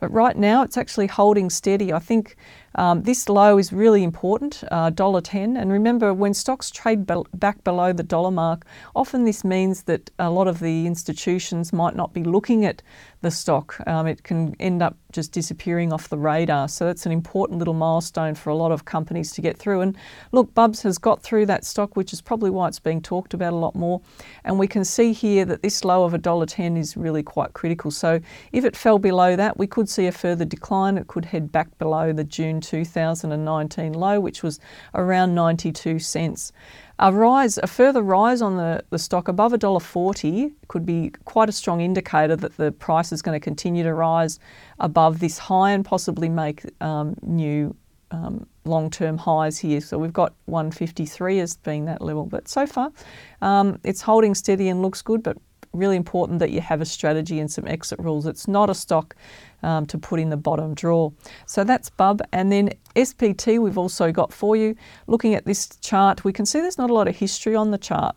But 0.00 0.10
right 0.12 0.36
now 0.36 0.62
it's 0.62 0.76
actually 0.76 1.08
holding 1.08 1.50
steady. 1.50 1.92
I 1.92 1.98
think 1.98 2.36
um, 2.76 3.02
this 3.02 3.28
low 3.28 3.58
is 3.58 3.72
really 3.72 4.02
important, 4.02 4.62
uh, 4.70 4.90
$1.10. 4.90 5.60
And 5.60 5.72
remember, 5.72 6.14
when 6.14 6.32
stocks 6.34 6.70
trade 6.70 7.06
be- 7.06 7.22
back 7.34 7.62
below 7.64 7.92
the 7.92 8.02
dollar 8.02 8.30
mark, 8.30 8.64
often 8.94 9.24
this 9.24 9.44
means 9.44 9.82
that 9.84 10.10
a 10.18 10.30
lot 10.30 10.46
of 10.48 10.60
the 10.60 10.86
institutions 10.86 11.72
might 11.72 11.96
not 11.96 12.12
be 12.12 12.22
looking 12.22 12.64
at 12.64 12.82
the 13.22 13.30
stock. 13.30 13.76
Um, 13.86 14.06
it 14.06 14.22
can 14.22 14.56
end 14.58 14.82
up 14.82 14.96
just 15.12 15.32
disappearing 15.32 15.92
off 15.92 16.08
the 16.08 16.16
radar. 16.16 16.68
So 16.68 16.86
that's 16.86 17.04
an 17.04 17.12
important 17.12 17.58
little 17.58 17.74
milestone 17.74 18.34
for 18.34 18.50
a 18.50 18.54
lot 18.54 18.72
of 18.72 18.84
companies 18.84 19.32
to 19.32 19.42
get 19.42 19.56
through. 19.58 19.80
And 19.80 19.96
look, 20.32 20.54
Bubs 20.54 20.82
has 20.82 20.98
got 20.98 21.22
through 21.22 21.46
that 21.46 21.64
stock, 21.64 21.96
which 21.96 22.12
is 22.12 22.20
probably 22.20 22.50
why 22.50 22.68
it's 22.68 22.78
being 22.78 23.02
talked 23.02 23.34
about 23.34 23.52
a 23.52 23.56
lot 23.56 23.74
more. 23.74 24.00
And 24.44 24.58
we 24.58 24.66
can 24.66 24.84
see 24.84 25.12
here 25.12 25.44
that 25.46 25.62
this 25.62 25.84
low 25.84 26.04
of 26.04 26.12
$1.10 26.12 26.78
is 26.78 26.96
really 26.96 27.22
quite 27.22 27.52
critical. 27.52 27.90
So 27.90 28.20
if 28.52 28.64
it 28.64 28.76
fell 28.76 28.98
below 28.98 29.36
that, 29.36 29.58
we 29.58 29.66
could 29.66 29.88
see 29.88 30.06
a 30.06 30.12
further 30.12 30.44
decline. 30.44 30.96
It 30.96 31.08
could 31.08 31.26
head 31.26 31.52
back 31.52 31.76
below 31.78 32.12
the 32.12 32.24
June 32.24 32.60
2019 32.60 33.92
low, 33.92 34.20
which 34.20 34.42
was 34.42 34.60
around 34.94 35.34
92 35.34 35.98
cents. 35.98 36.52
A 37.02 37.10
rise, 37.10 37.56
a 37.56 37.66
further 37.66 38.02
rise 38.02 38.42
on 38.42 38.58
the, 38.58 38.84
the 38.90 38.98
stock 38.98 39.28
above 39.28 39.52
$1.40 39.52 40.52
could 40.68 40.84
be 40.84 41.10
quite 41.24 41.48
a 41.48 41.52
strong 41.52 41.80
indicator 41.80 42.36
that 42.36 42.58
the 42.58 42.72
price 42.72 43.10
is 43.10 43.22
going 43.22 43.34
to 43.34 43.42
continue 43.42 43.82
to 43.82 43.94
rise 43.94 44.38
above 44.80 45.18
this 45.18 45.38
high 45.38 45.70
and 45.70 45.82
possibly 45.82 46.28
make 46.28 46.62
um, 46.82 47.16
new 47.22 47.74
um, 48.10 48.46
long-term 48.66 49.16
highs 49.16 49.56
here. 49.56 49.80
So 49.80 49.96
we've 49.96 50.12
got 50.12 50.34
153 50.44 51.40
as 51.40 51.56
being 51.56 51.86
that 51.86 52.02
level, 52.02 52.26
but 52.26 52.48
so 52.48 52.66
far 52.66 52.92
um, 53.40 53.80
it's 53.82 54.02
holding 54.02 54.34
steady 54.34 54.68
and 54.68 54.82
looks 54.82 55.00
good. 55.00 55.22
But 55.22 55.38
really 55.72 55.96
important 55.96 56.38
that 56.40 56.50
you 56.50 56.60
have 56.60 56.80
a 56.80 56.84
strategy 56.84 57.38
and 57.38 57.50
some 57.50 57.66
exit 57.66 57.98
rules. 57.98 58.26
It's 58.26 58.48
not 58.48 58.70
a 58.70 58.74
stock 58.74 59.14
um, 59.62 59.86
to 59.86 59.98
put 59.98 60.20
in 60.20 60.30
the 60.30 60.36
bottom 60.36 60.74
drawer. 60.74 61.12
So 61.46 61.64
that's 61.64 61.90
Bub. 61.90 62.22
And 62.32 62.50
then 62.50 62.70
SPT 62.96 63.60
we've 63.60 63.78
also 63.78 64.10
got 64.12 64.32
for 64.32 64.56
you. 64.56 64.74
Looking 65.06 65.34
at 65.34 65.44
this 65.44 65.68
chart, 65.80 66.24
we 66.24 66.32
can 66.32 66.46
see 66.46 66.60
there's 66.60 66.78
not 66.78 66.90
a 66.90 66.94
lot 66.94 67.08
of 67.08 67.16
history 67.16 67.54
on 67.54 67.70
the 67.70 67.78
chart. 67.78 68.16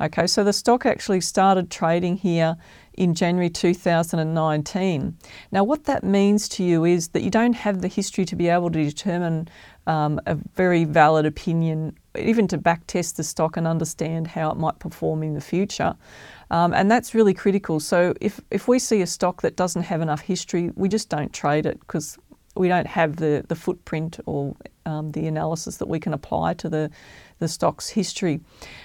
Okay, 0.00 0.26
so 0.26 0.42
the 0.42 0.52
stock 0.52 0.86
actually 0.86 1.20
started 1.20 1.70
trading 1.70 2.16
here 2.16 2.56
in 2.94 3.14
January 3.14 3.50
2019. 3.50 5.16
Now, 5.52 5.64
what 5.64 5.84
that 5.84 6.02
means 6.02 6.48
to 6.50 6.64
you 6.64 6.84
is 6.84 7.08
that 7.08 7.22
you 7.22 7.30
don't 7.30 7.52
have 7.52 7.80
the 7.80 7.88
history 7.88 8.24
to 8.24 8.36
be 8.36 8.48
able 8.48 8.70
to 8.70 8.82
determine 8.82 9.48
um, 9.86 10.20
a 10.26 10.36
very 10.54 10.84
valid 10.84 11.26
opinion, 11.26 11.96
even 12.18 12.48
to 12.48 12.58
back 12.58 12.86
test 12.86 13.16
the 13.16 13.24
stock 13.24 13.56
and 13.56 13.66
understand 13.66 14.26
how 14.26 14.50
it 14.50 14.56
might 14.56 14.78
perform 14.78 15.22
in 15.22 15.34
the 15.34 15.40
future. 15.40 15.94
Um, 16.50 16.74
and 16.74 16.90
that's 16.90 17.14
really 17.14 17.34
critical. 17.34 17.78
So 17.80 18.14
if, 18.20 18.40
if 18.50 18.66
we 18.66 18.78
see 18.78 19.02
a 19.02 19.06
stock 19.06 19.42
that 19.42 19.56
doesn't 19.56 19.82
have 19.82 20.00
enough 20.00 20.20
history, 20.20 20.70
we 20.74 20.88
just 20.88 21.08
don't 21.08 21.32
trade 21.32 21.64
it 21.66 21.78
because 21.80 22.18
we 22.56 22.68
don't 22.68 22.86
have 22.86 23.16
the, 23.16 23.44
the 23.48 23.54
footprint 23.54 24.18
or 24.26 24.56
um, 24.84 25.12
the 25.12 25.26
analysis 25.26 25.76
that 25.76 25.86
we 25.86 26.00
can 26.00 26.12
apply 26.12 26.54
to 26.54 26.68
the, 26.68 26.90
the 27.38 27.48
stock's 27.48 27.88
history. 27.88 28.40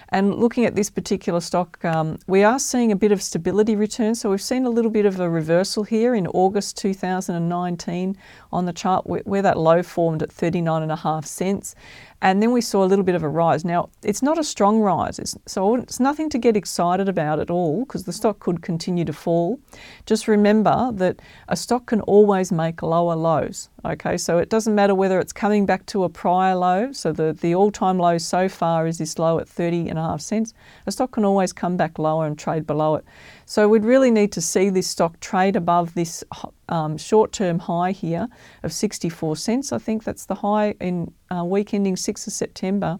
And 0.09 0.35
looking 0.35 0.65
at 0.65 0.75
this 0.75 0.89
particular 0.89 1.39
stock, 1.39 1.83
um, 1.83 2.19
we 2.27 2.43
are 2.43 2.59
seeing 2.59 2.91
a 2.91 2.95
bit 2.95 3.11
of 3.11 3.21
stability 3.21 3.75
return. 3.75 4.15
So 4.15 4.29
we've 4.29 4.41
seen 4.41 4.65
a 4.65 4.69
little 4.69 4.91
bit 4.91 5.05
of 5.05 5.19
a 5.19 5.29
reversal 5.29 5.83
here 5.83 6.15
in 6.15 6.27
August 6.27 6.77
2019 6.77 8.17
on 8.51 8.65
the 8.65 8.73
chart 8.73 9.05
where, 9.05 9.41
that 9.41 9.57
low 9.57 9.83
formed 9.83 10.23
at 10.23 10.29
39.5 10.29 11.25
cents. 11.25 11.75
And 12.21 12.41
then 12.41 12.51
we 12.51 12.61
saw 12.61 12.83
a 12.83 12.87
little 12.87 13.03
bit 13.03 13.15
of 13.15 13.23
a 13.23 13.29
rise. 13.29 13.65
Now, 13.65 13.89
it's 14.01 14.21
not 14.23 14.39
a 14.39 14.43
strong 14.43 14.79
rise, 14.79 15.19
it's, 15.19 15.37
so 15.45 15.75
it's 15.75 15.99
nothing 15.99 16.29
to 16.29 16.37
get 16.37 16.57
excited 16.57 17.09
about 17.09 17.39
at 17.39 17.51
all 17.51 17.85
because 17.85 18.05
the 18.05 18.13
stock 18.13 18.39
could 18.39 18.61
continue 18.61 19.05
to 19.05 19.13
fall. 19.13 19.59
Just 20.05 20.27
remember 20.27 20.91
that 20.93 21.21
a 21.49 21.55
stock 21.55 21.87
can 21.87 22.01
always 22.01 22.51
make 22.51 22.81
lower 22.81 23.15
lows. 23.15 23.69
Okay, 23.83 24.17
so 24.17 24.39
it 24.39 24.49
doesn't 24.49 24.73
matter 24.73 24.95
whether 24.95 25.19
it's 25.19 25.33
coming 25.33 25.67
back 25.67 25.85
to 25.87 26.05
a 26.05 26.09
prior 26.09 26.55
low. 26.55 26.91
So 26.91 27.11
the, 27.11 27.33
the 27.33 27.53
all 27.53 27.69
time 27.69 27.99
low 27.99 28.17
so 28.17 28.49
far 28.49 28.87
is 28.87 28.97
this 28.97 29.19
low 29.19 29.37
at 29.37 29.47
30 29.47 29.89
and 29.97 30.05
a 30.05 30.09
half 30.09 30.21
cents. 30.21 30.53
A 30.85 30.91
stock 30.91 31.11
can 31.11 31.25
always 31.25 31.53
come 31.53 31.77
back 31.77 31.97
lower 31.99 32.25
and 32.25 32.37
trade 32.37 32.65
below 32.67 32.95
it. 32.95 33.05
So 33.45 33.67
we'd 33.69 33.85
really 33.85 34.11
need 34.11 34.31
to 34.33 34.41
see 34.41 34.69
this 34.69 34.87
stock 34.87 35.19
trade 35.19 35.55
above 35.55 35.93
this 35.93 36.23
um, 36.69 36.97
short 36.97 37.31
term 37.31 37.59
high 37.59 37.91
here 37.91 38.27
of 38.63 38.73
64 38.73 39.35
cents. 39.37 39.71
I 39.71 39.77
think 39.77 40.03
that's 40.03 40.25
the 40.25 40.35
high 40.35 40.75
in 40.79 41.13
uh, 41.35 41.43
week 41.43 41.73
ending 41.73 41.95
6th 41.95 42.27
of 42.27 42.33
September. 42.33 42.99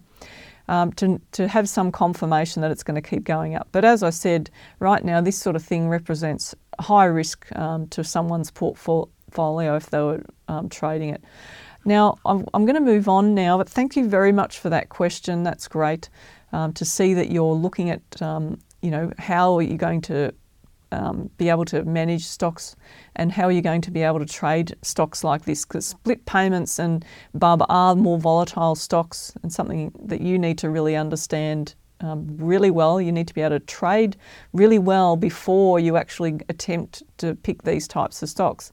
Um, 0.68 0.90
to, 0.94 1.20
to 1.30 1.46
have 1.46 1.68
some 1.68 1.92
confirmation 1.92 2.60
that 2.62 2.72
it's 2.72 2.82
going 2.82 3.00
to 3.00 3.08
keep 3.08 3.22
going 3.22 3.54
up. 3.54 3.68
But 3.70 3.84
as 3.84 4.02
I 4.02 4.10
said, 4.10 4.50
right 4.80 5.04
now, 5.04 5.20
this 5.20 5.38
sort 5.38 5.54
of 5.54 5.62
thing 5.62 5.88
represents 5.88 6.56
high 6.80 7.04
risk 7.04 7.46
um, 7.54 7.86
to 7.90 8.02
someone's 8.02 8.50
portfolio 8.50 9.76
if 9.76 9.90
they 9.90 10.00
were 10.00 10.24
um, 10.48 10.68
trading 10.68 11.10
it. 11.10 11.22
Now, 11.84 12.18
I'm, 12.24 12.44
I'm, 12.52 12.64
going 12.64 12.74
to 12.74 12.80
move 12.80 13.08
on 13.08 13.32
now, 13.32 13.58
but 13.58 13.68
thank 13.68 13.94
you 13.94 14.08
very 14.08 14.32
much 14.32 14.58
for 14.58 14.68
that 14.70 14.88
question. 14.88 15.44
That's 15.44 15.68
great 15.68 16.08
um, 16.52 16.72
to 16.74 16.84
see 16.84 17.14
that 17.14 17.30
you're 17.30 17.54
looking 17.54 17.90
at, 17.90 18.22
um, 18.22 18.58
you 18.82 18.90
know, 18.90 19.12
how 19.18 19.56
are 19.56 19.62
you 19.62 19.76
going 19.76 20.00
to 20.02 20.32
um, 20.92 21.30
be 21.36 21.48
able 21.48 21.64
to 21.66 21.84
manage 21.84 22.24
stocks 22.24 22.76
and 23.16 23.32
how 23.32 23.44
are 23.44 23.52
you 23.52 23.62
going 23.62 23.80
to 23.80 23.90
be 23.90 24.02
able 24.02 24.18
to 24.18 24.26
trade 24.26 24.74
stocks 24.82 25.24
like 25.24 25.44
this? 25.44 25.64
Because 25.64 25.86
split 25.86 26.24
payments 26.26 26.78
and 26.78 27.04
BUB 27.34 27.64
are 27.68 27.94
more 27.94 28.18
volatile 28.18 28.74
stocks 28.74 29.32
and 29.42 29.52
something 29.52 29.92
that 30.04 30.20
you 30.20 30.38
need 30.38 30.58
to 30.58 30.70
really 30.70 30.96
understand 30.96 31.74
um, 32.00 32.36
really 32.36 32.70
well. 32.70 33.00
You 33.00 33.12
need 33.12 33.28
to 33.28 33.34
be 33.34 33.40
able 33.40 33.58
to 33.58 33.64
trade 33.64 34.16
really 34.52 34.78
well 34.78 35.16
before 35.16 35.80
you 35.80 35.96
actually 35.96 36.40
attempt 36.48 37.02
to 37.18 37.34
pick 37.34 37.62
these 37.62 37.88
types 37.88 38.22
of 38.22 38.28
stocks. 38.28 38.72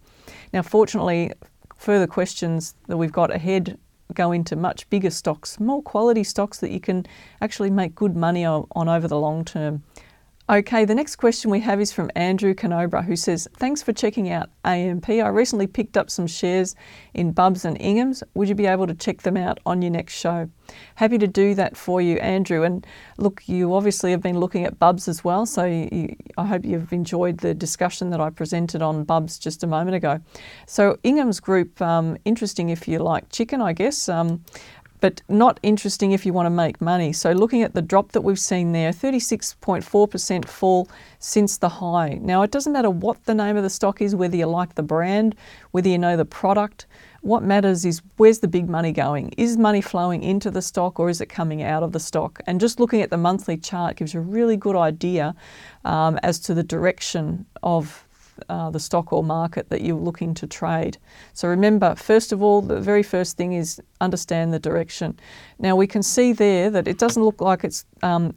Now, 0.52 0.62
fortunately, 0.62 1.32
further 1.78 2.08
questions 2.08 2.76
that 2.88 2.98
we've 2.98 3.12
got 3.12 3.34
ahead 3.34 3.78
go 4.14 4.32
into 4.32 4.56
much 4.56 4.90
bigger 4.90 5.10
stocks, 5.10 5.60
more 5.60 5.82
quality 5.82 6.24
stocks 6.24 6.60
that 6.60 6.72
you 6.72 6.80
can 6.80 7.06
actually 7.42 7.70
make 7.70 7.96
good 7.96 8.16
money 8.16 8.46
on, 8.46 8.68
over 8.76 9.08
the 9.08 9.20
long 9.20 9.46
term. 9.46 9.84
Okay, 10.50 10.84
the 10.84 10.94
next 10.94 11.16
question 11.16 11.50
we 11.50 11.62
have 11.62 11.80
is 11.80 11.94
from 11.94 12.12
Andrew 12.18 12.54
Canobra, 12.54 13.06
who 13.06 13.16
says, 13.16 13.48
Thanks 13.56 13.82
for 13.82 13.94
checking 13.94 14.30
out 14.30 14.50
AMP. 14.66 15.10
I 15.10 15.28
recently 15.30 15.68
picked 15.68 15.96
up 15.96 16.10
some 16.10 16.28
shares 16.28 16.76
in 17.14 17.32
Bubs 17.32 17.64
and 17.64 17.80
Inghams. 17.80 18.24
Would 18.34 18.50
you 18.50 18.56
be 18.56 18.66
able 18.66 18.86
to 18.88 18.94
check 18.94 19.22
them 19.22 19.38
out 19.38 19.62
on 19.66 19.82
your 19.82 19.92
next 19.92 20.16
show? 20.16 20.50
Happy 20.96 21.18
to 21.18 21.28
do 21.28 21.56
that 21.56 21.78
for 21.78 22.02
you, 22.02 22.18
Andrew. 22.18 22.64
And 22.64 22.86
look, 23.18 23.48
you 23.48 23.74
obviously 23.74 24.12
have 24.12 24.22
been 24.22 24.38
looking 24.38 24.66
at 24.66 24.78
Bubs 24.80 25.08
as 25.08 25.24
well, 25.24 25.46
so 25.46 25.64
you, 25.64 26.14
I 26.38 26.46
hope 26.46 26.66
you've 26.66 26.92
enjoyed 26.92 27.38
the 27.38 27.54
discussion 27.54 28.10
that 28.10 28.20
I 28.20 28.30
presented 28.30 28.82
on 28.82 29.06
Bubs 29.06 29.40
just 29.40 29.64
a 29.64 29.68
moment 29.68 29.96
ago. 29.96 30.20
So, 30.68 30.98
Inghams 31.06 31.42
Group, 31.42 31.82
um, 31.82 32.18
interesting 32.26 32.68
if 32.68 32.86
you 32.86 33.00
like 33.00 33.30
chicken, 33.30 33.62
I 33.62 33.72
guess. 33.72 34.10
Um, 34.10 34.44
but 35.04 35.22
not 35.28 35.60
interesting 35.64 36.14
if 36.14 36.26
you 36.26 36.32
want 36.32 36.46
to 36.46 36.50
make 36.50 36.80
money. 36.80 37.12
So, 37.12 37.34
looking 37.34 37.62
at 37.62 37.74
the 37.74 37.82
drop 37.82 38.14
that 38.14 38.22
we've 38.22 38.40
seen 38.40 38.72
there 38.72 38.92
36.4% 38.92 40.46
fall 40.46 40.88
since 41.20 41.58
the 41.58 41.68
high. 41.68 42.20
Now, 42.22 42.42
it 42.42 42.52
doesn't 42.52 42.72
matter 42.72 42.90
what 42.90 43.26
the 43.26 43.34
name 43.34 43.58
of 43.58 43.64
the 43.64 43.70
stock 43.70 44.02
is, 44.02 44.16
whether 44.16 44.38
you 44.38 44.46
like 44.46 44.76
the 44.76 44.82
brand, 44.82 45.36
whether 45.72 45.90
you 45.90 45.98
know 45.98 46.16
the 46.16 46.24
product. 46.24 46.86
What 47.20 47.44
matters 47.44 47.84
is 47.84 48.02
where's 48.16 48.40
the 48.40 48.48
big 48.48 48.70
money 48.70 48.94
going? 48.94 49.34
Is 49.38 49.58
money 49.58 49.82
flowing 49.82 50.24
into 50.24 50.50
the 50.50 50.62
stock 50.62 51.02
or 51.02 51.10
is 51.10 51.20
it 51.20 51.26
coming 51.26 51.62
out 51.62 51.84
of 51.84 51.92
the 51.92 52.00
stock? 52.00 52.40
And 52.48 52.62
just 52.62 52.80
looking 52.80 53.02
at 53.02 53.10
the 53.10 53.18
monthly 53.18 53.58
chart 53.58 53.98
gives 53.98 54.14
you 54.14 54.22
a 54.22 54.24
really 54.24 54.56
good 54.56 54.78
idea 54.78 55.36
um, 55.84 56.18
as 56.24 56.40
to 56.40 56.54
the 56.54 56.64
direction 56.64 57.46
of 57.62 58.08
uh, 58.50 58.70
the 58.70 58.80
stock 58.80 59.14
or 59.14 59.24
market 59.24 59.70
that 59.70 59.82
you're 59.82 59.96
looking 59.96 60.34
to 60.36 60.48
trade. 60.48 60.98
So 61.34 61.48
remember, 61.48 61.96
first 61.96 62.32
of 62.32 62.42
all, 62.42 62.62
the 62.62 62.80
very 62.80 63.04
first 63.04 63.38
thing 63.38 63.54
is 63.54 63.82
understand 64.02 64.54
the 64.54 64.60
direction. 64.60 65.20
Now 65.60 65.76
we 65.76 65.88
can 65.88 66.04
see 66.04 66.34
there 66.34 66.70
that 66.70 66.88
it 66.88 66.98
doesn't 66.98 67.24
look 67.24 67.42
like 67.42 67.64
it's 67.64 67.86
um, 68.02 68.36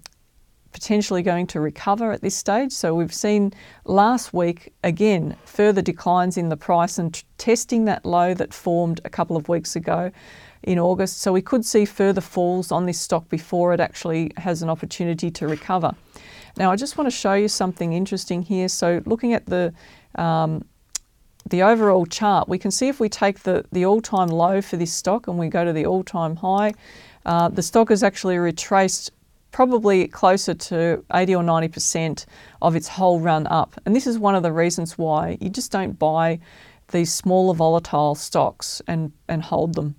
potentially 0.73 1.23
going 1.23 1.47
to 1.47 1.59
recover 1.59 2.13
at 2.13 2.21
this 2.21 2.37
stage. 2.37 2.71
So 2.71 2.95
we've 2.95 3.15
seen 3.15 3.53
last 3.85 4.35
week 4.35 4.75
again 4.85 5.37
further 5.47 5.81
declines 5.81 6.37
in 6.37 6.51
the 6.51 6.57
price 6.57 6.99
and 6.99 7.23
testing 7.39 7.87
that 7.87 8.05
low 8.05 8.35
that 8.35 8.53
formed 8.53 9.01
a 9.05 9.09
couple 9.09 9.39
of 9.39 9.49
weeks 9.49 9.75
ago 9.75 10.13
in 10.63 10.79
August. 10.79 11.23
So 11.23 11.33
we 11.33 11.41
could 11.41 11.65
see 11.65 11.87
further 11.87 12.21
falls 12.21 12.71
on 12.71 12.85
this 12.85 13.01
stock 13.01 13.29
before 13.31 13.73
it 13.73 13.81
actually 13.81 14.33
has 14.37 14.61
an 14.63 14.69
opportunity 14.69 15.31
to 15.31 15.49
recover. 15.49 15.95
Now, 16.57 16.71
I 16.71 16.77
just 16.77 16.97
want 16.97 17.07
to 17.07 17.17
show 17.17 17.35
you 17.35 17.49
something 17.49 17.93
interesting 17.93 18.43
here. 18.43 18.69
So, 18.69 19.03
looking 19.05 19.35
at 19.35 19.47
the 19.47 19.75
um, 20.15 20.65
the 21.49 21.63
overall 21.63 22.07
chart, 22.07 22.49
we 22.49 22.59
can 22.59 22.71
see 22.71 22.89
if 22.89 22.99
we 22.99 23.09
take 23.09 23.41
the, 23.41 23.65
the 23.71 23.87
all-time 23.87 24.29
low 24.29 24.61
for 24.61 24.77
this 24.77 24.93
stock 24.93 25.29
and 25.29 25.39
we 25.39 25.49
go 25.49 25.65
to 25.65 25.73
the 25.73 25.87
all-time 25.87 26.37
high, 26.37 26.75
uh, 27.25 27.49
the 27.49 27.63
stock 27.63 27.91
has 27.91 28.03
actually 28.03 28.37
retraced 28.37 29.13
probably 29.53 30.09
closer 30.09 30.55
to 30.55 31.05
80 31.15 31.37
or 31.37 31.43
90% 31.43 32.27
of 32.63 32.75
its 32.75 32.89
whole 32.89 33.21
run 33.21 33.47
up. 33.47 33.81
And 33.87 33.95
this 33.95 34.07
is 34.07 34.19
one 34.19 34.35
of 34.35 34.43
the 34.43 34.53
reasons 34.53 34.99
why 34.99 35.39
you 35.41 35.49
just 35.49 35.71
don't 35.71 35.99
buy 35.99 36.41
these 36.89 37.13
smaller 37.13 37.55
volatile 37.55 38.15
stocks 38.15 38.83
and, 38.87 39.13
and 39.29 39.43
hold 39.43 39.75
them. 39.75 39.95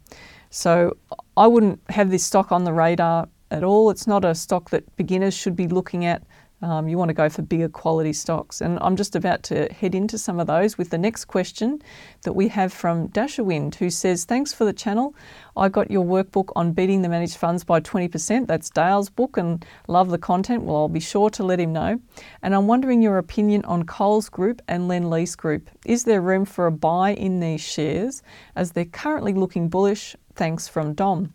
So 0.50 0.98
I 1.36 1.48
wouldn't 1.48 1.80
have 1.90 2.10
this 2.10 2.24
stock 2.24 2.52
on 2.52 2.66
the 2.66 2.74
radar 2.74 3.28
at 3.52 3.64
all. 3.64 3.90
It's 3.90 4.08
not 4.08 4.26
a 4.26 4.36
stock 4.36 4.70
that 4.72 4.96
beginners 4.96 5.34
should 5.34 5.56
be 5.56 5.68
looking 5.68 6.06
at. 6.06 6.24
Um, 6.62 6.88
you 6.88 6.98
want 6.98 7.10
to 7.10 7.14
go 7.14 7.30
for 7.30 7.44
bigger 7.44 7.70
quality 7.70 8.14
stocks. 8.14 8.62
And 8.62 8.80
I'm 8.82 8.96
just 8.96 9.16
about 9.16 9.44
to 9.44 9.72
head 9.72 9.94
into 9.94 10.18
some 10.18 10.40
of 10.40 10.48
those 10.48 10.78
with 10.78 10.90
the 10.90 10.98
next 10.98 11.26
question 11.26 11.82
that 12.24 12.34
we 12.34 12.48
have 12.48 12.74
from 12.74 13.08
Dasher 13.08 13.44
Wind, 13.44 13.76
who 13.76 13.92
says, 13.92 14.26
Thanks 14.26 14.54
for 14.54 14.66
the 14.66 14.74
channel. 14.74 15.16
I 15.56 15.70
got 15.70 15.92
your 15.92 16.04
workbook 16.04 16.52
on 16.56 16.72
beating 16.72 17.04
the 17.04 17.10
managed 17.10 17.38
funds 17.38 17.64
by 17.64 17.80
20%. 17.80 18.48
That's 18.48 18.72
Dale's 18.72 19.10
book 19.10 19.38
and 19.38 19.64
love 19.88 20.10
the 20.10 20.18
content. 20.18 20.64
Well, 20.64 20.78
I'll 20.78 20.90
be 20.90 21.00
sure 21.00 21.30
to 21.32 21.44
let 21.44 21.60
him 21.60 21.74
know. 21.74 22.00
And 22.42 22.56
I'm 22.56 22.66
wondering 22.66 23.04
your 23.04 23.20
opinion 23.20 23.64
on 23.66 23.86
Coles 23.86 24.30
Group 24.30 24.62
and 24.68 24.90
Lendlease 24.90 25.38
Group. 25.38 25.70
Is 25.86 26.06
there 26.06 26.22
room 26.22 26.46
for 26.46 26.66
a 26.66 26.72
buy 26.72 27.14
in 27.14 27.40
these 27.40 27.62
shares 27.62 28.24
as 28.56 28.72
they're 28.72 28.86
currently 28.86 29.34
looking 29.34 29.70
bullish? 29.70 30.16
Thanks 30.34 30.68
from 30.68 30.94
Dom. 30.96 31.34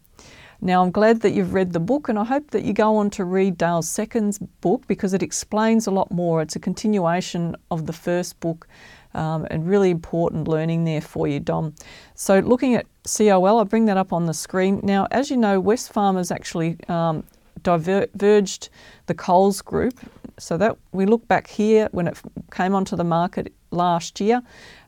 Now, 0.65 0.85
I'm 0.85 0.93
glad 0.93 1.23
that 1.23 1.33
you've 1.33 1.55
read 1.55 1.73
the 1.73 1.81
book, 1.81 2.09
and 2.09 2.17
I 2.17 2.23
hope 2.23 2.53
that 2.53 2.63
you 2.63 2.73
go 2.73 2.95
on 2.97 3.11
to 3.11 3.25
read 3.25 3.59
Dale 3.59 3.83
Second's 3.83 4.39
book 4.39 4.87
because 4.87 5.13
it 5.13 5.21
explains 5.21 5.89
a 5.89 5.91
lot 5.91 6.13
more. 6.13 6.41
It's 6.41 6.55
a 6.55 6.61
continuation 6.61 7.57
of 7.73 7.87
the 7.87 7.93
first 7.93 8.39
book 8.39 8.69
um, 9.13 9.45
and 9.51 9.69
really 9.69 9.91
important 9.91 10.47
learning 10.47 10.85
there 10.85 11.01
for 11.01 11.27
you, 11.27 11.41
Dom. 11.41 11.75
So, 12.15 12.39
looking 12.39 12.77
at 12.77 12.87
COL, 13.05 13.59
I'll 13.59 13.65
bring 13.65 13.87
that 13.87 13.97
up 13.97 14.13
on 14.13 14.27
the 14.27 14.35
screen. 14.35 14.79
Now, 14.85 15.09
as 15.11 15.33
you 15.33 15.37
know, 15.37 15.61
Wesfarmers 15.61 16.31
actually 16.31 16.77
um, 16.89 17.25
diverged 17.63 18.69
the 19.07 19.15
Coles 19.15 19.63
group. 19.63 19.99
So 20.39 20.57
that 20.57 20.79
we 20.93 21.05
look 21.05 21.29
back 21.29 21.47
here 21.47 21.89
when 21.93 22.09
it 22.09 22.19
came 22.51 22.75
onto 22.75 22.97
the 22.97 23.05
market 23.05 23.53
last 23.71 24.19
year, 24.19 24.43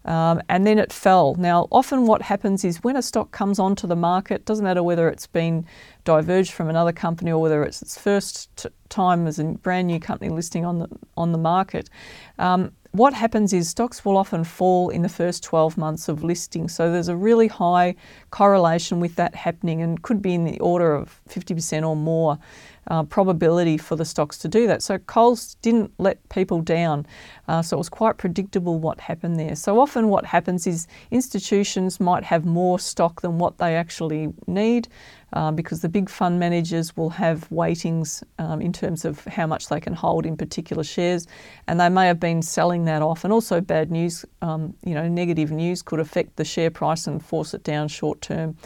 um, 0.06 0.40
and 0.48 0.66
then 0.66 0.78
it 0.78 0.92
fell. 0.92 1.34
Now, 1.34 1.68
often 1.70 2.06
what 2.06 2.22
happens 2.22 2.64
is 2.64 2.82
when 2.82 2.96
a 2.96 3.02
stock 3.02 3.30
comes 3.30 3.58
onto 3.58 3.86
the 3.86 3.96
market, 3.96 4.46
doesn't 4.46 4.64
matter 4.64 4.82
whether 4.82 5.08
it's 5.08 5.26
been 5.26 5.66
diverged 6.04 6.52
from 6.52 6.68
another 6.68 6.92
company 6.92 7.30
or 7.30 7.40
whether 7.40 7.62
it's 7.62 7.82
its 7.82 7.98
first 7.98 8.66
time 8.88 9.26
as 9.26 9.38
a 9.38 9.44
brand 9.44 9.86
new 9.86 10.00
company 10.00 10.30
listing 10.30 10.64
on 10.64 10.78
the 10.78 10.88
on 11.16 11.32
the 11.32 11.38
market. 11.38 11.90
Um, 12.38 12.72
what 12.94 13.12
happens 13.12 13.52
is 13.52 13.68
stocks 13.68 14.04
will 14.04 14.16
often 14.16 14.44
fall 14.44 14.88
in 14.88 15.02
the 15.02 15.08
first 15.08 15.42
12 15.42 15.76
months 15.76 16.08
of 16.08 16.22
listing. 16.22 16.68
So 16.68 16.92
there's 16.92 17.08
a 17.08 17.16
really 17.16 17.48
high 17.48 17.96
correlation 18.30 19.00
with 19.00 19.16
that 19.16 19.34
happening 19.34 19.82
and 19.82 20.00
could 20.00 20.22
be 20.22 20.32
in 20.32 20.44
the 20.44 20.60
order 20.60 20.94
of 20.94 21.20
50% 21.28 21.84
or 21.84 21.96
more 21.96 22.38
uh, 22.86 23.02
probability 23.02 23.78
for 23.78 23.96
the 23.96 24.04
stocks 24.04 24.38
to 24.38 24.48
do 24.48 24.68
that. 24.68 24.80
So 24.80 24.98
Coles 24.98 25.56
didn't 25.60 25.92
let 25.98 26.28
people 26.28 26.60
down. 26.60 27.04
Uh, 27.48 27.62
so 27.62 27.76
it 27.76 27.78
was 27.78 27.88
quite 27.88 28.16
predictable 28.16 28.78
what 28.78 29.00
happened 29.00 29.40
there. 29.40 29.56
So 29.56 29.80
often 29.80 30.08
what 30.08 30.24
happens 30.24 30.64
is 30.64 30.86
institutions 31.10 31.98
might 31.98 32.22
have 32.22 32.44
more 32.44 32.78
stock 32.78 33.22
than 33.22 33.38
what 33.38 33.58
they 33.58 33.74
actually 33.74 34.32
need 34.46 34.86
um, 35.32 35.56
because 35.56 35.80
the 35.80 35.88
big 35.88 36.08
fund 36.08 36.38
managers 36.38 36.96
will 36.96 37.10
have 37.10 37.48
weightings 37.50 38.22
um, 38.38 38.60
in 38.60 38.72
terms 38.72 39.04
of 39.04 39.24
how 39.24 39.46
much 39.46 39.68
they 39.68 39.80
can 39.80 39.94
hold 39.94 40.26
in 40.26 40.36
particular 40.36 40.84
shares, 40.84 41.26
and 41.66 41.80
they 41.80 41.88
may 41.88 42.06
have 42.06 42.20
been 42.20 42.42
selling 42.42 42.84
that 42.84 43.02
off. 43.02 43.24
And 43.24 43.32
also, 43.32 43.60
bad 43.60 43.90
news, 43.90 44.24
um, 44.42 44.74
you 44.84 44.94
know, 44.94 45.08
negative 45.08 45.50
news 45.50 45.82
could 45.82 46.00
affect 46.00 46.36
the 46.36 46.44
share 46.44 46.70
price 46.70 47.06
and 47.06 47.24
force 47.24 47.54
it 47.54 47.64
down 47.64 47.88
short 47.88 48.20
term. 48.20 48.56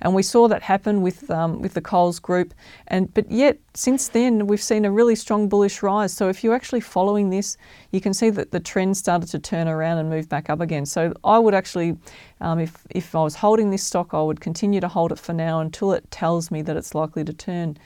And 0.00 0.14
we 0.14 0.22
saw 0.22 0.48
that 0.48 0.62
happen 0.62 1.02
with 1.02 1.30
um, 1.30 1.60
with 1.60 1.74
the 1.74 1.80
Coles 1.80 2.18
Group, 2.18 2.54
and 2.88 3.12
but 3.14 3.30
yet 3.30 3.58
since 3.76 4.08
then 4.08 4.46
we've 4.46 4.62
seen 4.62 4.84
a 4.84 4.90
really 4.90 5.14
strong 5.14 5.48
bullish 5.48 5.82
rise. 5.82 6.12
So 6.12 6.28
if 6.28 6.42
you're 6.42 6.54
actually 6.54 6.80
following 6.80 7.30
this, 7.30 7.56
you 7.90 8.00
can 8.00 8.14
see 8.14 8.30
that 8.30 8.50
the 8.50 8.60
trend 8.60 8.96
started 8.96 9.28
to 9.30 9.38
turn 9.38 9.68
around 9.68 9.98
and 9.98 10.08
move 10.08 10.28
back 10.28 10.48
up 10.48 10.60
again. 10.60 10.86
So 10.86 11.12
I 11.22 11.38
would 11.38 11.54
actually 11.54 11.96
um, 12.40 12.58
if, 12.58 12.86
if 12.90 13.14
I 13.14 13.22
was 13.22 13.36
holding 13.36 13.70
this 13.70 13.82
stock, 13.82 14.12
I 14.12 14.22
would 14.22 14.40
continue 14.40 14.80
to 14.80 14.88
hold 14.88 15.12
it 15.12 15.18
for 15.18 15.32
now 15.32 15.60
until 15.60 15.92
it 15.92 16.10
tells 16.10 16.50
me 16.50 16.62
that 16.62 16.76
it's 16.76 16.94
likely 16.94 17.24
to 17.24 17.32
turn. 17.32 17.78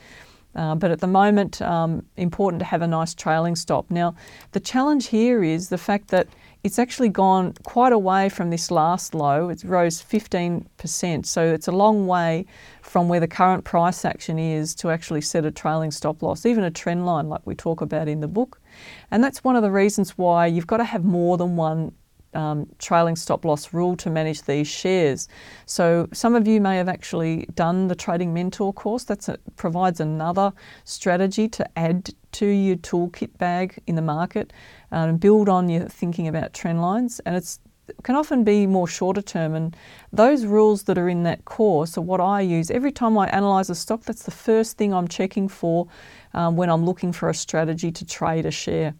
Uh, 0.55 0.75
but 0.75 0.91
at 0.91 0.99
the 0.99 1.07
moment, 1.07 1.61
um, 1.61 2.05
important 2.17 2.59
to 2.59 2.65
have 2.65 2.81
a 2.81 2.87
nice 2.87 3.13
trailing 3.13 3.55
stop. 3.55 3.89
Now, 3.89 4.15
the 4.51 4.59
challenge 4.59 5.07
here 5.07 5.43
is 5.43 5.69
the 5.69 5.77
fact 5.77 6.09
that 6.09 6.27
it's 6.63 6.77
actually 6.77 7.09
gone 7.09 7.53
quite 7.63 7.91
away 7.91 8.29
from 8.29 8.49
this 8.49 8.69
last 8.69 9.15
low. 9.15 9.49
It 9.49 9.63
rose 9.63 10.01
15%. 10.03 11.25
So 11.25 11.45
it's 11.45 11.67
a 11.67 11.71
long 11.71 12.05
way 12.05 12.45
from 12.81 13.07
where 13.07 13.19
the 13.19 13.27
current 13.27 13.63
price 13.63 14.05
action 14.05 14.37
is 14.37 14.75
to 14.75 14.89
actually 14.89 15.21
set 15.21 15.45
a 15.45 15.51
trailing 15.51 15.91
stop 15.91 16.21
loss, 16.21 16.45
even 16.45 16.63
a 16.63 16.71
trend 16.71 17.05
line 17.05 17.29
like 17.29 17.41
we 17.45 17.55
talk 17.55 17.81
about 17.81 18.07
in 18.07 18.19
the 18.19 18.27
book. 18.27 18.61
And 19.09 19.23
that's 19.23 19.43
one 19.43 19.55
of 19.55 19.63
the 19.63 19.71
reasons 19.71 20.17
why 20.17 20.45
you've 20.45 20.67
got 20.67 20.77
to 20.77 20.83
have 20.83 21.03
more 21.03 21.37
than 21.37 21.55
one 21.55 21.93
um, 22.33 22.67
trailing 22.79 23.15
stop 23.15 23.45
loss 23.45 23.73
rule 23.73 23.95
to 23.97 24.09
manage 24.09 24.43
these 24.43 24.67
shares. 24.67 25.27
So 25.65 26.07
some 26.13 26.35
of 26.35 26.47
you 26.47 26.61
may 26.61 26.77
have 26.77 26.89
actually 26.89 27.47
done 27.55 27.87
the 27.87 27.95
Trading 27.95 28.33
Mentor 28.33 28.73
course. 28.73 29.03
That 29.05 29.27
provides 29.55 29.99
another 29.99 30.53
strategy 30.83 31.47
to 31.49 31.79
add 31.79 32.09
to 32.33 32.45
your 32.45 32.77
toolkit 32.77 33.37
bag 33.37 33.79
in 33.87 33.95
the 33.95 34.01
market 34.01 34.53
uh, 34.91 35.07
and 35.07 35.19
build 35.19 35.49
on 35.49 35.69
your 35.69 35.87
thinking 35.87 36.27
about 36.27 36.53
trend 36.53 36.81
lines. 36.81 37.19
And 37.25 37.35
it's 37.35 37.59
can 38.03 38.15
often 38.15 38.43
be 38.43 38.67
more 38.67 38.87
shorter 38.87 39.21
term. 39.21 39.53
And 39.53 39.75
those 40.13 40.45
rules 40.45 40.83
that 40.83 40.97
are 40.97 41.09
in 41.09 41.23
that 41.23 41.45
course 41.45 41.97
are 41.97 42.01
what 42.01 42.21
I 42.21 42.41
use 42.41 42.71
every 42.71 42.91
time 42.91 43.17
I 43.17 43.27
analyze 43.27 43.69
a 43.69 43.75
stock. 43.75 44.03
That's 44.03 44.23
the 44.23 44.31
first 44.31 44.77
thing 44.77 44.93
I'm 44.93 45.07
checking 45.07 45.47
for 45.47 45.87
um, 46.33 46.55
when 46.55 46.69
I'm 46.69 46.85
looking 46.85 47.11
for 47.11 47.29
a 47.29 47.33
strategy 47.33 47.91
to 47.91 48.05
trade 48.05 48.45
a 48.45 48.51
share. 48.51 48.93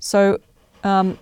So 0.00 0.38
um, 0.82 1.18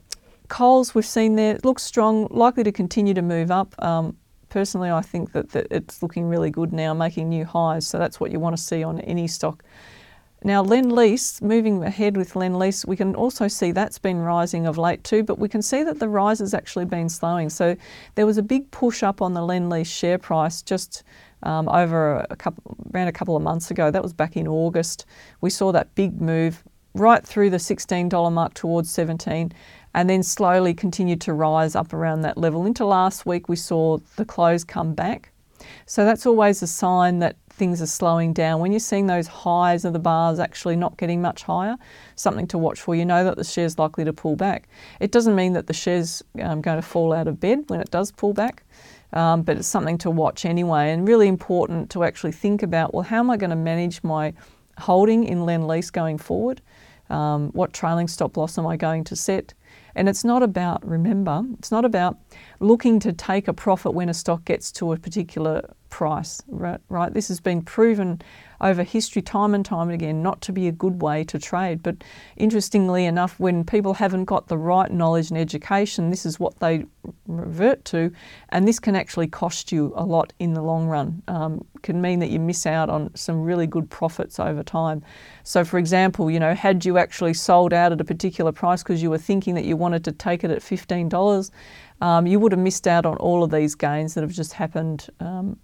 Coles, 0.52 0.94
we've 0.94 1.06
seen 1.06 1.36
there, 1.36 1.56
looks 1.64 1.82
strong, 1.82 2.28
likely 2.30 2.62
to 2.62 2.72
continue 2.72 3.14
to 3.14 3.22
move 3.22 3.50
up. 3.50 3.74
Um, 3.82 4.18
personally, 4.50 4.90
I 4.90 5.00
think 5.00 5.32
that, 5.32 5.48
that 5.52 5.66
it's 5.70 6.02
looking 6.02 6.26
really 6.26 6.50
good 6.50 6.74
now, 6.74 6.92
making 6.92 7.30
new 7.30 7.46
highs. 7.46 7.86
So 7.86 7.98
that's 7.98 8.20
what 8.20 8.30
you 8.30 8.38
want 8.38 8.54
to 8.54 8.62
see 8.62 8.84
on 8.84 9.00
any 9.00 9.26
stock. 9.26 9.64
Now, 10.44 10.62
Lendlease, 10.62 11.40
moving 11.40 11.82
ahead 11.82 12.18
with 12.18 12.34
Lendlease, 12.34 12.86
we 12.86 12.96
can 12.96 13.14
also 13.14 13.48
see 13.48 13.72
that's 13.72 13.98
been 13.98 14.18
rising 14.18 14.66
of 14.66 14.76
late 14.76 15.02
too, 15.04 15.22
but 15.22 15.38
we 15.38 15.48
can 15.48 15.62
see 15.62 15.84
that 15.84 16.00
the 16.00 16.08
rise 16.08 16.40
has 16.40 16.52
actually 16.52 16.84
been 16.84 17.08
slowing. 17.08 17.48
So 17.48 17.74
there 18.14 18.26
was 18.26 18.36
a 18.36 18.42
big 18.42 18.70
push 18.70 19.02
up 19.02 19.22
on 19.22 19.32
the 19.32 19.40
Lendlease 19.40 19.86
share 19.86 20.18
price 20.18 20.60
just 20.60 21.02
um, 21.44 21.66
over 21.70 22.26
a 22.28 22.36
couple, 22.36 22.76
around 22.92 23.08
a 23.08 23.12
couple 23.12 23.36
of 23.36 23.42
months 23.42 23.70
ago. 23.70 23.90
That 23.90 24.02
was 24.02 24.12
back 24.12 24.36
in 24.36 24.46
August. 24.46 25.06
We 25.40 25.48
saw 25.48 25.72
that 25.72 25.94
big 25.94 26.20
move 26.20 26.62
right 26.94 27.26
through 27.26 27.50
the 27.50 27.56
$16 27.56 28.32
mark 28.32 28.54
towards 28.54 28.90
17 28.90 29.52
and 29.94 30.09
then 30.09 30.22
slowly 30.22 30.74
continued 30.74 31.20
to 31.22 31.33
rise 31.33 31.74
up 31.74 31.92
around 31.92 32.22
that 32.22 32.38
level. 32.38 32.66
Into 32.66 32.85
last 32.85 33.26
week, 33.26 33.48
we 33.48 33.57
saw 33.57 33.98
the 34.16 34.24
close 34.24 34.64
come 34.64 34.94
back. 34.94 35.33
So 35.87 36.05
that's 36.05 36.26
always 36.26 36.62
a 36.62 36.66
sign 36.66 37.18
that 37.20 37.37
things 37.50 37.83
are 37.83 37.87
slowing 37.87 38.33
down. 38.33 38.61
When 38.61 38.72
you're 38.72 38.81
seeing 38.81 39.07
those 39.07 39.26
highs 39.26 39.85
of 39.85 39.92
the 39.92 39.98
bars 39.98 40.38
actually 40.38 40.76
not 40.76 40.96
getting 40.96 41.20
much 41.20 41.42
higher, 41.42 41.76
something 42.16 42.46
to 42.48 42.59
watch 42.59 42.81
for. 42.81 42.94
You 42.94 43.05
know 43.05 43.24
that 43.24 43.37
the 43.37 43.44
share's 43.44 43.78
likely 43.78 44.05
to 44.05 44.12
pull 44.12 44.37
back. 44.37 44.68
It 45.00 45.12
doesn't 45.12 45.35
mean 45.35 45.52
that 45.52 45.66
the 45.66 45.74
share's 45.74 46.22
um, 46.40 46.61
going 46.61 46.81
to 46.81 46.87
fall 46.87 47.12
out 47.12 47.28
of 47.28 47.38
bed 47.38 47.64
when 47.68 47.81
it 47.81 47.90
does 47.90 48.11
pull 48.11 48.33
back. 48.33 48.64
Um, 49.12 49.42
but 49.42 49.59
it's 49.59 49.68
something 49.68 49.98
to 49.98 50.11
watch 50.11 50.46
anyway, 50.46 50.90
and 50.90 51.07
really 51.07 51.28
important 51.28 51.90
to 51.90 52.02
actually 52.02 52.33
think 52.33 52.62
about 52.62 52.94
well, 52.94 53.02
how 53.02 53.18
am 53.18 53.31
I 53.31 53.37
going 53.37 53.50
to 53.50 53.57
manage 53.57 54.02
my 54.02 54.33
holding 54.78 55.24
in 55.24 55.40
Lendlease 55.40 55.92
going 55.92 56.16
forward? 56.16 56.62
Um, 57.11 57.50
what 57.50 57.74
trailing 57.74 58.09
stop 58.09 58.38
loss 58.38 58.57
am 58.57 58.66
I 58.66 58.78
going 58.78 59.05
to 59.05 59.16
set? 59.16 59.52
And 59.94 60.09
it's 60.09 60.24
not 60.24 60.42
about, 60.42 60.87
remember, 60.87 61.42
it's 61.59 61.70
not 61.70 61.85
about 61.85 62.18
looking 62.61 62.98
to 63.00 63.12
take 63.12 63.48
a 63.48 63.52
profit 63.52 63.94
when 63.94 64.09
a 64.09 64.14
stock 64.14 64.44
gets 64.44 64.72
to 64.72 64.92
a 64.92 64.96
particular 64.96 65.74
price, 65.92 66.42
right? 66.48 66.81
right? 66.88 67.12
This 67.12 67.28
has 67.28 67.38
been 67.38 67.62
proven 67.62 68.22
over 68.62 68.83
history, 68.83 69.20
time 69.20 69.55
and 69.55 69.64
time 69.64 69.90
again, 69.90 70.22
not 70.22 70.40
to 70.40 70.52
be 70.52 70.66
a 70.66 70.72
good 70.72 71.02
way 71.02 71.22
to 71.24 71.38
trade. 71.38 71.83
But 71.83 71.96
interestingly 72.37 73.05
enough, 73.05 73.38
when 73.38 73.62
people 73.64 73.92
haven't 73.94 74.24
got 74.24 74.48
the 74.48 74.57
right 74.57 74.90
knowledge 74.90 75.31
and 75.31 75.38
education, 75.38 76.11
this 76.11 76.24
is 76.24 76.40
what 76.40 76.59
they 76.61 76.87
revert 77.26 77.85
to, 77.87 78.11
and 78.48 78.66
this 78.66 78.81
can 78.81 78.96
actually 78.96 79.26
cost 79.26 79.70
you 79.70 79.92
a 79.94 80.05
lot 80.05 80.33
in 80.38 80.55
the 80.55 80.62
long 80.62 80.87
run. 80.87 81.22
Um, 81.28 81.64
can 81.83 82.00
mean 82.00 82.20
that 82.20 82.31
you 82.31 82.40
miss 82.40 82.64
out 82.64 82.88
on 82.88 83.11
some 83.14 83.42
really 83.42 83.66
good 83.66 83.90
profits 83.90 84.38
over 84.38 84.62
time. 84.62 85.02
So, 85.42 85.64
for 85.64 85.78
example, 85.78 86.31
you 86.31 86.40
know, 86.40 86.55
had 86.55 86.85
you 86.85 86.96
actually 86.96 87.35
sold 87.35 87.72
out 87.72 87.92
at 87.92 88.00
a 88.00 88.05
particular 88.05 88.52
price 88.52 88.83
because 88.83 89.02
you 89.02 89.11
were 89.11 89.18
thinking 89.18 89.57
that 89.57 89.64
you 89.64 89.76
wanted 89.76 90.05
to 90.05 90.12
take 90.12 90.42
it 90.44 90.50
at 90.50 90.62
fifteen 90.62 91.09
dollars, 91.09 91.50
um, 92.00 92.26
you 92.26 92.40
would 92.40 92.52
have 92.52 92.61
missed 92.61 92.87
out 92.87 93.05
on 93.05 93.16
all 93.16 93.42
of 93.44 93.50
these 93.50 93.74
gains 93.74 94.14
that 94.14 94.22
have 94.22 94.33
just 94.33 94.52
happened. 94.55 95.09
Um, 95.20 95.59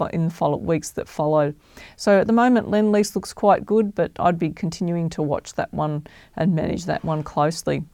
in 0.00 0.26
the 0.26 0.30
follow 0.30 0.56
weeks 0.56 0.90
that 0.92 1.08
follow. 1.08 1.54
So 1.96 2.20
at 2.20 2.26
the 2.26 2.32
moment, 2.32 2.68
Lendlease 2.68 3.14
looks 3.14 3.32
quite 3.32 3.66
good, 3.66 3.94
but 3.94 4.12
I'd 4.18 4.38
be 4.38 4.50
continuing 4.50 5.08
to 5.10 5.22
watch 5.22 5.54
that 5.54 5.72
one 5.72 6.06
and 6.36 6.54
manage 6.54 6.84
that 6.86 7.04
one 7.04 7.22
closely. 7.22 7.84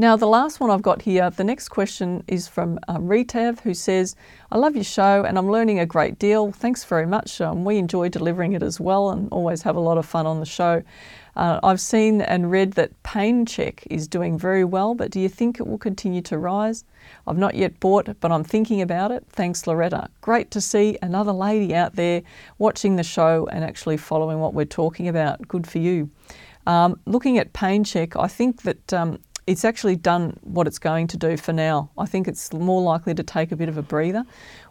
Now, 0.00 0.16
the 0.16 0.26
last 0.26 0.60
one 0.60 0.70
I've 0.70 0.80
got 0.80 1.02
here, 1.02 1.28
the 1.28 1.44
next 1.44 1.68
question 1.68 2.24
is 2.26 2.48
from 2.48 2.78
uh, 2.88 2.96
Retav, 2.96 3.60
who 3.60 3.74
says, 3.74 4.16
I 4.50 4.56
love 4.56 4.74
your 4.74 4.82
show 4.82 5.24
and 5.24 5.36
I'm 5.36 5.50
learning 5.50 5.78
a 5.78 5.84
great 5.84 6.18
deal. 6.18 6.52
Thanks 6.52 6.84
very 6.84 7.04
much. 7.04 7.38
Um, 7.38 7.66
we 7.66 7.76
enjoy 7.76 8.08
delivering 8.08 8.54
it 8.54 8.62
as 8.62 8.80
well 8.80 9.10
and 9.10 9.28
always 9.30 9.60
have 9.60 9.76
a 9.76 9.80
lot 9.80 9.98
of 9.98 10.06
fun 10.06 10.24
on 10.24 10.40
the 10.40 10.46
show. 10.46 10.82
Uh, 11.36 11.60
I've 11.62 11.82
seen 11.82 12.22
and 12.22 12.50
read 12.50 12.72
that 12.72 13.02
PainChek 13.02 13.86
is 13.90 14.08
doing 14.08 14.38
very 14.38 14.64
well, 14.64 14.94
but 14.94 15.10
do 15.10 15.20
you 15.20 15.28
think 15.28 15.60
it 15.60 15.66
will 15.66 15.76
continue 15.76 16.22
to 16.22 16.38
rise? 16.38 16.86
I've 17.26 17.36
not 17.36 17.54
yet 17.54 17.78
bought, 17.78 18.08
but 18.20 18.32
I'm 18.32 18.42
thinking 18.42 18.80
about 18.80 19.10
it. 19.10 19.26
Thanks, 19.28 19.66
Loretta. 19.66 20.08
Great 20.22 20.50
to 20.52 20.62
see 20.62 20.96
another 21.02 21.32
lady 21.32 21.74
out 21.74 21.96
there 21.96 22.22
watching 22.56 22.96
the 22.96 23.02
show 23.02 23.46
and 23.52 23.62
actually 23.64 23.98
following 23.98 24.38
what 24.40 24.54
we're 24.54 24.64
talking 24.64 25.08
about. 25.08 25.46
Good 25.46 25.66
for 25.66 25.76
you. 25.76 26.08
Um, 26.66 26.98
looking 27.04 27.36
at 27.36 27.52
PainChek, 27.52 28.18
I 28.18 28.28
think 28.28 28.62
that 28.62 28.92
um, 28.94 29.18
it's 29.50 29.64
actually 29.64 29.96
done 29.96 30.38
what 30.42 30.68
it's 30.68 30.78
going 30.78 31.08
to 31.08 31.16
do 31.16 31.36
for 31.36 31.52
now. 31.52 31.90
I 31.98 32.06
think 32.06 32.28
it's 32.28 32.52
more 32.52 32.80
likely 32.80 33.14
to 33.14 33.24
take 33.24 33.50
a 33.50 33.56
bit 33.56 33.68
of 33.68 33.76
a 33.76 33.82
breather. 33.82 34.24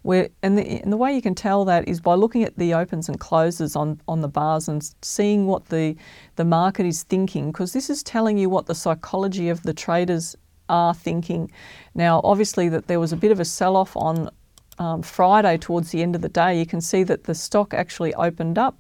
Where, 0.04 0.30
and, 0.42 0.58
the, 0.58 0.64
and 0.82 0.94
the 0.94 0.96
way 0.96 1.14
you 1.14 1.22
can 1.22 1.36
tell 1.36 1.66
that 1.66 1.86
is 1.90 2.00
by 2.00 2.14
looking 2.14 2.46
at 2.46 2.58
the 2.58 2.74
opens 2.74 3.10
and 3.10 3.20
closes 3.20 3.76
on, 3.76 4.00
on 4.08 4.22
the 4.22 4.30
bars 4.30 4.70
and 4.70 4.90
seeing 5.02 5.48
what 5.48 5.66
the, 5.66 5.98
the 6.38 6.46
market 6.46 6.86
is 6.86 7.04
thinking, 7.04 7.52
because 7.52 7.74
this 7.74 7.90
is 7.90 8.02
telling 8.04 8.38
you 8.38 8.48
what 8.48 8.68
the 8.68 8.74
psychology 8.74 9.50
of 9.50 9.64
the 9.64 9.74
traders 9.74 10.38
are 10.70 10.94
thinking. 10.94 11.52
Now, 11.94 12.22
obviously, 12.24 12.70
that 12.70 12.88
there 12.88 13.02
was 13.02 13.12
a 13.12 13.18
bit 13.18 13.34
of 13.34 13.42
a 13.42 13.46
sell 13.46 13.76
off 13.76 13.98
on 13.98 14.30
um, 14.78 15.02
Friday 15.02 15.58
towards 15.58 15.92
the 15.92 16.02
end 16.02 16.16
of 16.16 16.22
the 16.22 16.30
day. 16.30 16.58
You 16.58 16.66
can 16.66 16.80
see 16.80 17.04
that 17.04 17.26
the 17.26 17.36
stock 17.36 17.74
actually 17.74 18.14
opened 18.14 18.58
up 18.58 18.78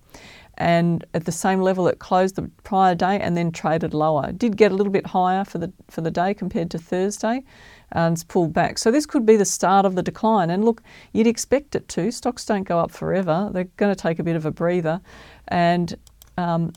and 0.59 1.05
at 1.13 1.25
the 1.25 1.31
same 1.31 1.61
level 1.61 1.87
it 1.87 1.99
closed 1.99 2.35
the 2.35 2.43
prior 2.63 2.93
day 2.93 3.19
and 3.19 3.35
then 3.35 3.51
traded 3.51 3.93
lower. 3.93 4.31
Did 4.31 4.57
get 4.57 4.71
a 4.71 4.75
little 4.75 4.91
bit 4.91 5.07
higher 5.07 5.45
for 5.45 5.57
the 5.57 5.71
for 5.89 6.01
the 6.01 6.11
day 6.11 6.33
compared 6.33 6.69
to 6.71 6.77
Thursday 6.77 7.43
and 7.91 8.13
it's 8.13 8.23
pulled 8.23 8.53
back. 8.53 8.77
So 8.77 8.91
this 8.91 9.05
could 9.05 9.25
be 9.25 9.37
the 9.37 9.45
start 9.45 9.85
of 9.85 9.95
the 9.95 10.03
decline. 10.03 10.49
And 10.49 10.63
look, 10.63 10.83
you'd 11.13 11.27
expect 11.27 11.75
it 11.75 11.87
to. 11.89 12.11
Stocks 12.11 12.45
don't 12.45 12.63
go 12.63 12.79
up 12.79 12.91
forever. 12.91 13.49
They're 13.51 13.69
going 13.77 13.93
to 13.93 13.99
take 13.99 14.19
a 14.19 14.23
bit 14.23 14.35
of 14.35 14.45
a 14.45 14.51
breather. 14.51 15.01
And 15.47 15.95
um, 16.37 16.73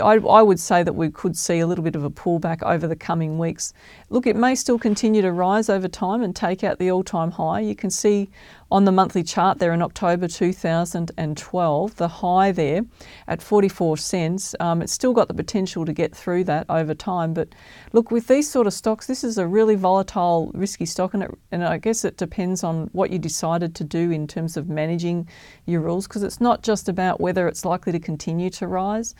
I, 0.00 0.14
I, 0.14 0.42
would 0.42 0.60
say 0.60 0.82
that 0.82 0.94
we 0.94 1.10
could 1.10 1.36
see 1.36 1.58
a 1.58 1.66
little 1.66 1.84
bit 1.84 1.96
of 1.96 2.04
a 2.04 2.10
pullback 2.10 2.62
over 2.62 2.86
the 2.86 2.96
coming 2.96 3.38
weeks. 3.38 3.72
Look, 4.10 4.26
it 4.26 4.36
may 4.36 4.54
still 4.54 4.78
continue 4.78 5.22
to 5.22 5.32
rise 5.32 5.68
over 5.68 5.88
time 5.88 6.22
and 6.22 6.34
take 6.34 6.64
out 6.64 6.78
the 6.78 6.90
all 6.90 7.02
time 7.02 7.30
high. 7.30 7.60
You 7.60 7.74
can 7.74 7.90
see 7.90 8.28
on 8.70 8.84
the 8.84 8.92
monthly 8.92 9.22
chart 9.22 9.58
there 9.58 9.72
in 9.72 9.80
October 9.80 10.26
2012, 10.26 11.96
the 11.96 12.08
high 12.08 12.50
there 12.50 12.84
at 13.28 13.40
44 13.40 13.96
cents. 13.96 14.54
Um, 14.58 14.82
it's 14.82 14.92
still 14.92 15.12
got 15.12 15.28
the 15.28 15.34
potential 15.34 15.84
to 15.84 15.92
get 15.92 16.14
through 16.14 16.44
that 16.44 16.66
over 16.68 16.94
time. 16.94 17.32
But 17.32 17.48
look, 17.92 18.10
with 18.10 18.26
these 18.26 18.50
sort 18.50 18.66
of 18.66 18.72
stocks, 18.72 19.06
this 19.06 19.22
is 19.22 19.38
a 19.38 19.46
really 19.46 19.76
volatile, 19.76 20.50
risky 20.54 20.86
stock, 20.86 21.14
and, 21.14 21.22
it, 21.22 21.38
and 21.52 21.64
I 21.64 21.78
guess 21.78 22.04
it 22.04 22.16
depends 22.16 22.64
on 22.64 22.88
what 22.92 23.10
you 23.10 23.18
decided 23.18 23.74
to 23.76 23.84
do 23.84 24.10
in 24.10 24.26
terms 24.26 24.56
of 24.56 24.68
managing 24.68 25.28
your 25.66 25.80
rules 25.80 26.08
because 26.08 26.24
it's 26.24 26.40
not 26.40 26.62
just 26.62 26.88
about 26.88 27.20
whether 27.20 27.46
it's 27.46 27.64
likely 27.64 27.92
to 27.92 28.00
continue 28.00 28.50
to 28.50 28.66
rise. 28.66 29.14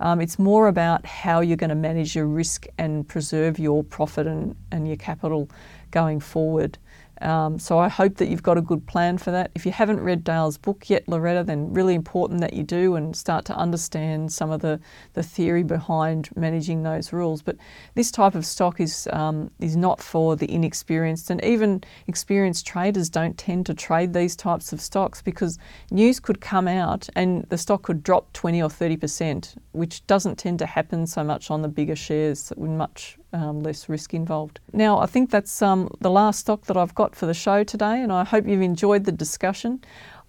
Um, 0.00 0.20
it's 0.20 0.38
more 0.38 0.66
about 0.66 1.04
how 1.04 1.40
you're 1.40 1.58
going 1.58 1.70
to 1.70 1.76
manage 1.76 2.16
your 2.16 2.26
risk 2.26 2.66
and 2.78 3.06
preserve 3.06 3.58
your 3.58 3.84
profit 3.84 4.26
and, 4.26 4.56
and 4.72 4.88
your 4.88 4.96
capital 4.96 5.50
going 5.90 6.20
forward. 6.20 6.78
Um, 7.20 7.58
so 7.58 7.78
I 7.78 7.88
hope 7.88 8.16
that 8.16 8.28
you've 8.28 8.42
got 8.42 8.56
a 8.56 8.62
good 8.62 8.86
plan 8.86 9.18
for 9.18 9.30
that. 9.30 9.50
If 9.54 9.66
you 9.66 9.72
haven't 9.72 10.00
read 10.00 10.24
Dale's 10.24 10.56
book 10.56 10.88
yet, 10.88 11.06
Loretta, 11.06 11.44
then 11.44 11.72
really 11.72 11.94
important 11.94 12.40
that 12.40 12.54
you 12.54 12.62
do 12.62 12.94
and 12.96 13.14
start 13.14 13.44
to 13.46 13.54
understand 13.54 14.32
some 14.32 14.50
of 14.50 14.60
the, 14.60 14.80
the 15.12 15.22
theory 15.22 15.62
behind 15.62 16.30
managing 16.34 16.82
those 16.82 17.12
rules. 17.12 17.42
But 17.42 17.56
this 17.94 18.10
type 18.10 18.34
of 18.34 18.46
stock 18.46 18.80
is 18.80 19.08
um, 19.12 19.50
is 19.58 19.76
not 19.76 20.02
for 20.02 20.36
the 20.36 20.50
inexperienced, 20.50 21.30
and 21.30 21.44
even 21.44 21.84
experienced 22.06 22.66
traders 22.66 23.10
don't 23.10 23.36
tend 23.36 23.66
to 23.66 23.74
trade 23.74 24.14
these 24.14 24.34
types 24.34 24.72
of 24.72 24.80
stocks 24.80 25.20
because 25.20 25.58
news 25.90 26.20
could 26.20 26.40
come 26.40 26.66
out 26.66 27.08
and 27.14 27.44
the 27.50 27.58
stock 27.58 27.82
could 27.82 28.02
drop 28.02 28.32
20 28.32 28.62
or 28.62 28.70
30 28.70 28.96
percent, 28.96 29.54
which 29.72 30.06
doesn't 30.06 30.36
tend 30.38 30.58
to 30.58 30.66
happen 30.66 31.06
so 31.06 31.22
much 31.22 31.50
on 31.50 31.62
the 31.62 31.68
bigger 31.68 31.96
shares 31.96 32.52
much 32.80 33.19
um, 33.32 33.62
less 33.62 33.88
risk 33.88 34.14
involved. 34.14 34.60
Now, 34.72 34.98
I 34.98 35.06
think 35.06 35.30
that's 35.30 35.62
um, 35.62 35.88
the 36.00 36.10
last 36.10 36.40
stock 36.40 36.66
that 36.66 36.76
I've 36.76 36.94
got 36.94 37.14
for 37.14 37.26
the 37.26 37.34
show 37.34 37.64
today, 37.64 38.00
and 38.00 38.12
I 38.12 38.24
hope 38.24 38.46
you've 38.46 38.62
enjoyed 38.62 39.04
the 39.04 39.12
discussion. 39.12 39.82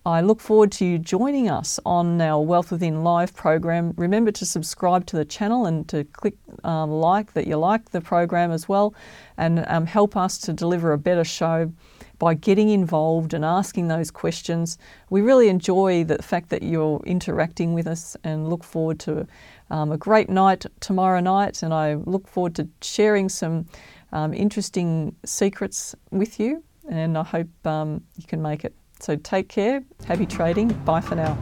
I 0.04 0.22
look 0.22 0.40
forward 0.40 0.72
to 0.74 0.86
you 0.86 0.98
joining 0.98 1.48
us 1.48 1.80
on 1.86 2.20
our 2.22 2.42
Wealth 2.42 2.72
Within 2.72 3.04
Live 3.04 3.36
program. 3.36 3.94
Remember 3.98 4.32
to 4.32 4.46
subscribe 4.48 5.06
to 5.08 5.16
the 5.16 5.26
channel 5.26 5.68
and 5.68 5.88
to 5.90 6.06
click 6.06 6.34
um, 6.64 6.90
like 6.90 7.34
that 7.34 7.46
you 7.46 7.58
like 7.58 7.92
the 7.92 8.02
program 8.02 8.52
as 8.52 8.68
well, 8.68 8.96
and 9.38 9.64
um, 9.68 9.86
help 9.86 10.18
us 10.18 10.40
to 10.40 10.54
deliver 10.54 10.92
a 10.92 10.98
better 10.98 11.24
show 11.24 11.72
by 12.21 12.36
getting 12.36 12.69
involved 12.69 13.34
and 13.34 13.43
asking 13.43 13.88
those 13.88 14.12
questions. 14.12 14.77
We 15.10 15.21
really 15.21 15.49
enjoy 15.49 16.03
the 16.03 16.21
fact 16.21 16.49
that 16.49 16.62
you're 16.62 17.01
interacting 17.03 17.73
with 17.73 17.88
us 17.88 18.15
and 18.23 18.47
look 18.47 18.63
forward 18.63 18.99
to 18.99 19.25
um, 19.71 19.91
a 19.91 19.97
great 19.97 20.29
night 20.29 20.63
tomorrow 20.81 21.19
night. 21.19 21.63
And 21.63 21.73
I 21.73 21.95
look 21.95 22.27
forward 22.27 22.53
to 22.57 22.69
sharing 22.84 23.27
some 23.27 23.65
um, 24.12 24.36
interesting 24.36 25.15
secrets 25.25 25.95
with 26.12 26.39
you. 26.39 26.63
And 26.88 27.17
I 27.17 27.23
hope 27.23 27.49
um, 27.65 28.03
you 28.17 28.27
can 28.27 28.39
make 28.39 28.65
it. 28.65 28.75
So 28.99 29.15
take 29.15 29.49
care. 29.49 29.84
Happy 30.05 30.27
trading. 30.27 30.67
Bye 30.86 31.01
for 31.01 31.15
now. 31.15 31.36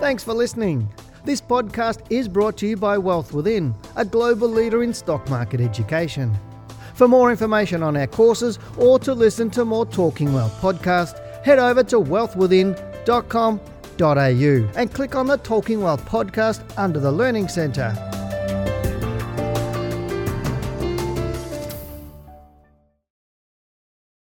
Thanks 0.00 0.24
for 0.24 0.34
listening. 0.34 0.88
This 1.24 1.40
podcast 1.40 2.00
is 2.10 2.26
brought 2.26 2.56
to 2.58 2.66
you 2.66 2.76
by 2.76 2.98
Wealth 2.98 3.32
Within, 3.32 3.76
a 3.94 4.04
global 4.04 4.48
leader 4.48 4.82
in 4.82 4.92
stock 4.92 5.30
market 5.30 5.60
education. 5.60 6.36
For 6.96 7.06
more 7.06 7.30
information 7.30 7.82
on 7.82 7.96
our 7.96 8.06
courses 8.06 8.58
or 8.78 8.98
to 9.00 9.12
listen 9.12 9.50
to 9.50 9.66
more 9.66 9.84
Talking 9.84 10.32
Wealth 10.32 10.58
podcasts, 10.62 11.18
head 11.44 11.58
over 11.58 11.84
to 11.84 11.96
wealthwithin.com.au 11.96 14.80
and 14.80 14.92
click 14.92 15.14
on 15.14 15.26
the 15.26 15.36
Talking 15.36 15.82
Wealth 15.82 16.04
podcast 16.06 16.62
under 16.78 16.98
the 16.98 17.12
Learning 17.12 17.48
Centre. 17.48 18.15